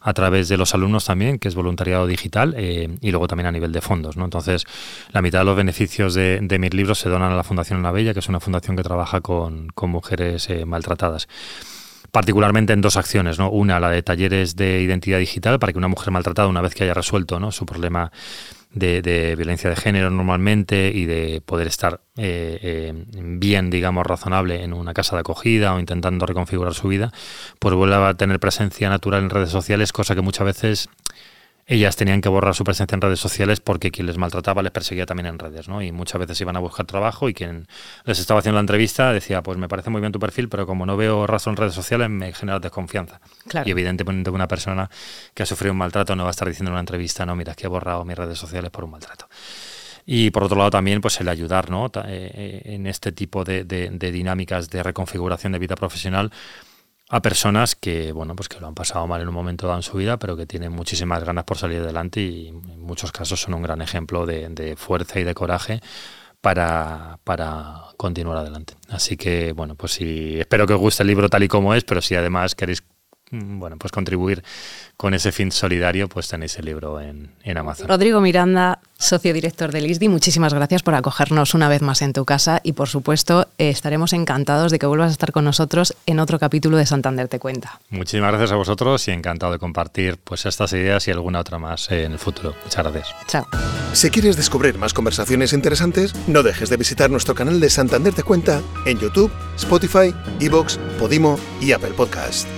a 0.00 0.12
través 0.14 0.48
de 0.48 0.56
los 0.56 0.74
alumnos 0.74 1.04
también, 1.04 1.38
que 1.38 1.48
es 1.48 1.54
voluntariado 1.54 2.06
digital, 2.06 2.54
eh, 2.56 2.88
y 3.00 3.10
luego 3.10 3.28
también 3.28 3.46
a 3.46 3.52
nivel 3.52 3.72
de 3.72 3.80
fondos. 3.80 4.16
¿no? 4.16 4.24
Entonces, 4.24 4.64
la 5.12 5.22
mitad 5.22 5.40
de 5.40 5.44
los 5.44 5.56
beneficios 5.56 6.14
de, 6.14 6.58
mis 6.58 6.74
libros 6.74 6.98
se 6.98 7.08
donan 7.08 7.32
a 7.32 7.36
la 7.36 7.44
Fundación 7.44 7.82
La 7.82 7.92
Bella, 7.92 8.12
que 8.12 8.20
es 8.20 8.28
una 8.28 8.40
fundación 8.40 8.76
que 8.76 8.82
trabaja 8.82 9.20
con, 9.20 9.68
mujeres 9.76 10.50
eh, 10.50 10.66
maltratadas 10.66 11.28
particularmente 12.10 12.72
en 12.72 12.80
dos 12.80 12.96
acciones, 12.96 13.38
¿no? 13.38 13.50
Una, 13.50 13.80
la 13.80 13.90
de 13.90 14.02
talleres 14.02 14.56
de 14.56 14.80
identidad 14.80 15.18
digital 15.18 15.58
para 15.58 15.72
que 15.72 15.78
una 15.78 15.88
mujer 15.88 16.10
maltratada, 16.10 16.48
una 16.48 16.62
vez 16.62 16.74
que 16.74 16.84
haya 16.84 16.94
resuelto 16.94 17.38
¿no? 17.38 17.52
su 17.52 17.66
problema 17.66 18.10
de, 18.72 19.34
violencia 19.36 19.70
de 19.70 19.76
género 19.76 20.10
normalmente 20.10 20.90
y 20.94 21.06
de 21.06 21.42
poder 21.44 21.66
estar 21.66 22.00
eh, 22.16 22.58
eh, 22.62 22.92
bien, 23.14 23.70
digamos, 23.70 24.06
razonable 24.06 24.62
en 24.62 24.72
una 24.72 24.94
casa 24.94 25.16
de 25.16 25.20
acogida 25.20 25.74
o 25.74 25.80
intentando 25.80 26.26
reconfigurar 26.26 26.74
su 26.74 26.88
vida, 26.88 27.12
pues 27.58 27.74
vuelve 27.74 27.96
a 27.96 28.14
tener 28.14 28.40
presencia 28.40 28.88
natural 28.88 29.24
en 29.24 29.30
redes 29.30 29.50
sociales, 29.50 29.92
cosa 29.92 30.14
que 30.14 30.20
muchas 30.20 30.44
veces 30.44 30.88
ellas 31.70 31.96
tenían 31.96 32.22
que 32.22 32.30
borrar 32.30 32.54
su 32.54 32.64
presencia 32.64 32.94
en 32.94 33.02
redes 33.02 33.20
sociales 33.20 33.60
porque 33.60 33.90
quien 33.90 34.06
les 34.06 34.16
maltrataba 34.16 34.62
les 34.62 34.72
perseguía 34.72 35.04
también 35.04 35.26
en 35.26 35.38
redes, 35.38 35.68
¿no? 35.68 35.82
Y 35.82 35.92
muchas 35.92 36.18
veces 36.18 36.40
iban 36.40 36.56
a 36.56 36.60
buscar 36.60 36.86
trabajo 36.86 37.28
y 37.28 37.34
quien 37.34 37.68
les 38.04 38.18
estaba 38.18 38.40
haciendo 38.40 38.54
la 38.54 38.60
entrevista 38.60 39.12
decía, 39.12 39.42
pues 39.42 39.58
me 39.58 39.68
parece 39.68 39.90
muy 39.90 40.00
bien 40.00 40.10
tu 40.10 40.18
perfil, 40.18 40.48
pero 40.48 40.66
como 40.66 40.86
no 40.86 40.96
veo 40.96 41.26
rastro 41.26 41.52
en 41.52 41.58
redes 41.58 41.74
sociales 41.74 42.08
me 42.08 42.32
genera 42.32 42.58
desconfianza. 42.58 43.20
Y 43.66 43.70
evidentemente 43.70 44.30
una 44.30 44.48
persona 44.48 44.88
que 45.34 45.42
ha 45.42 45.46
sufrido 45.46 45.72
un 45.72 45.78
maltrato 45.78 46.16
no 46.16 46.22
va 46.22 46.30
a 46.30 46.32
estar 46.32 46.48
diciendo 46.48 46.70
en 46.70 46.72
una 46.72 46.80
entrevista, 46.80 47.26
no, 47.26 47.36
mira, 47.36 47.54
que 47.54 47.66
he 47.66 47.68
borrado 47.68 48.02
mis 48.02 48.16
redes 48.16 48.38
sociales 48.38 48.70
por 48.70 48.84
un 48.84 48.92
maltrato. 48.92 49.28
Y 50.06 50.30
por 50.30 50.44
otro 50.44 50.56
lado 50.56 50.70
también 50.70 51.02
pues 51.02 51.20
el 51.20 51.28
ayudar 51.28 51.68
¿no? 51.68 51.84
Eh, 51.84 51.90
eh, 52.06 52.62
en 52.64 52.86
este 52.86 53.12
tipo 53.12 53.44
de 53.44 53.64
dinámicas 54.10 54.70
de 54.70 54.82
reconfiguración 54.82 55.52
de 55.52 55.58
vida 55.58 55.76
profesional 55.76 56.32
a 57.10 57.22
personas 57.22 57.74
que, 57.74 58.12
bueno, 58.12 58.36
pues 58.36 58.48
que 58.48 58.60
lo 58.60 58.66
han 58.66 58.74
pasado 58.74 59.06
mal 59.06 59.20
en 59.22 59.28
un 59.28 59.34
momento 59.34 59.66
dado 59.66 59.78
en 59.78 59.82
su 59.82 59.96
vida, 59.96 60.18
pero 60.18 60.36
que 60.36 60.46
tienen 60.46 60.72
muchísimas 60.72 61.24
ganas 61.24 61.44
por 61.44 61.56
salir 61.56 61.80
adelante 61.80 62.20
y 62.20 62.48
en 62.48 62.80
muchos 62.80 63.12
casos 63.12 63.40
son 63.40 63.54
un 63.54 63.62
gran 63.62 63.80
ejemplo 63.80 64.26
de, 64.26 64.74
fuerza 64.76 65.18
y 65.18 65.24
de 65.24 65.34
coraje 65.34 65.80
para, 66.40 67.18
para, 67.24 67.84
continuar 67.96 68.36
adelante. 68.36 68.74
Así 68.88 69.16
que, 69.16 69.52
bueno, 69.52 69.74
pues 69.74 69.92
sí, 69.92 70.38
espero 70.38 70.66
que 70.66 70.74
os 70.74 70.80
guste 70.80 71.02
el 71.02 71.08
libro 71.08 71.28
tal 71.28 71.42
y 71.42 71.48
como 71.48 71.74
es, 71.74 71.84
pero 71.84 72.02
si 72.02 72.14
además 72.14 72.54
queréis 72.54 72.82
bueno, 73.30 73.76
pues 73.76 73.92
contribuir 73.92 74.42
con 74.96 75.14
ese 75.14 75.32
fin 75.32 75.52
solidario, 75.52 76.08
pues 76.08 76.28
tenéis 76.28 76.58
el 76.58 76.64
libro 76.64 77.00
en, 77.00 77.30
Amazon. 77.56 77.88
Rodrigo 77.88 78.20
Miranda, 78.20 78.80
socio 78.98 79.32
director 79.32 79.72
del 79.72 79.86
ISDI, 79.86 80.08
muchísimas 80.08 80.52
gracias 80.52 80.82
por 80.82 80.94
acogernos 80.94 81.54
una 81.54 81.68
vez 81.68 81.82
más 81.82 82.02
en 82.02 82.12
tu 82.12 82.24
casa 82.24 82.60
y 82.62 82.72
por 82.72 82.88
supuesto 82.88 83.48
eh, 83.58 83.70
estaremos 83.70 84.12
encantados 84.12 84.70
de 84.70 84.78
que 84.78 84.86
vuelvas 84.86 85.08
a 85.08 85.12
estar 85.12 85.32
con 85.32 85.44
nosotros 85.44 85.94
en 86.06 86.20
otro 86.20 86.38
capítulo 86.38 86.76
de 86.76 86.86
Santander 86.86 87.28
Te 87.28 87.38
Cuenta. 87.38 87.80
Muchísimas 87.90 88.30
gracias 88.30 88.52
a 88.52 88.56
vosotros 88.56 89.06
y 89.08 89.12
encantado 89.12 89.52
de 89.52 89.58
compartir 89.58 90.18
pues 90.22 90.46
estas 90.46 90.72
ideas 90.72 91.06
y 91.08 91.10
alguna 91.10 91.40
otra 91.40 91.58
más 91.58 91.90
en 91.90 92.12
el 92.12 92.18
futuro. 92.18 92.54
Muchas 92.64 92.84
gracias. 92.84 93.14
Chao. 93.28 93.46
Si 93.92 94.10
quieres 94.10 94.36
descubrir 94.36 94.78
más 94.78 94.92
conversaciones 94.92 95.52
interesantes, 95.52 96.14
no 96.26 96.42
dejes 96.42 96.70
de 96.70 96.76
visitar 96.76 97.10
nuestro 97.10 97.34
canal 97.34 97.60
de 97.60 97.70
Santander 97.70 98.14
Te 98.14 98.22
Cuenta 98.22 98.60
en 98.84 98.98
YouTube, 98.98 99.30
Spotify, 99.56 100.14
Evox, 100.40 100.78
Podimo 100.98 101.38
y 101.60 101.72
Apple 101.72 101.92
Podcast. 101.96 102.57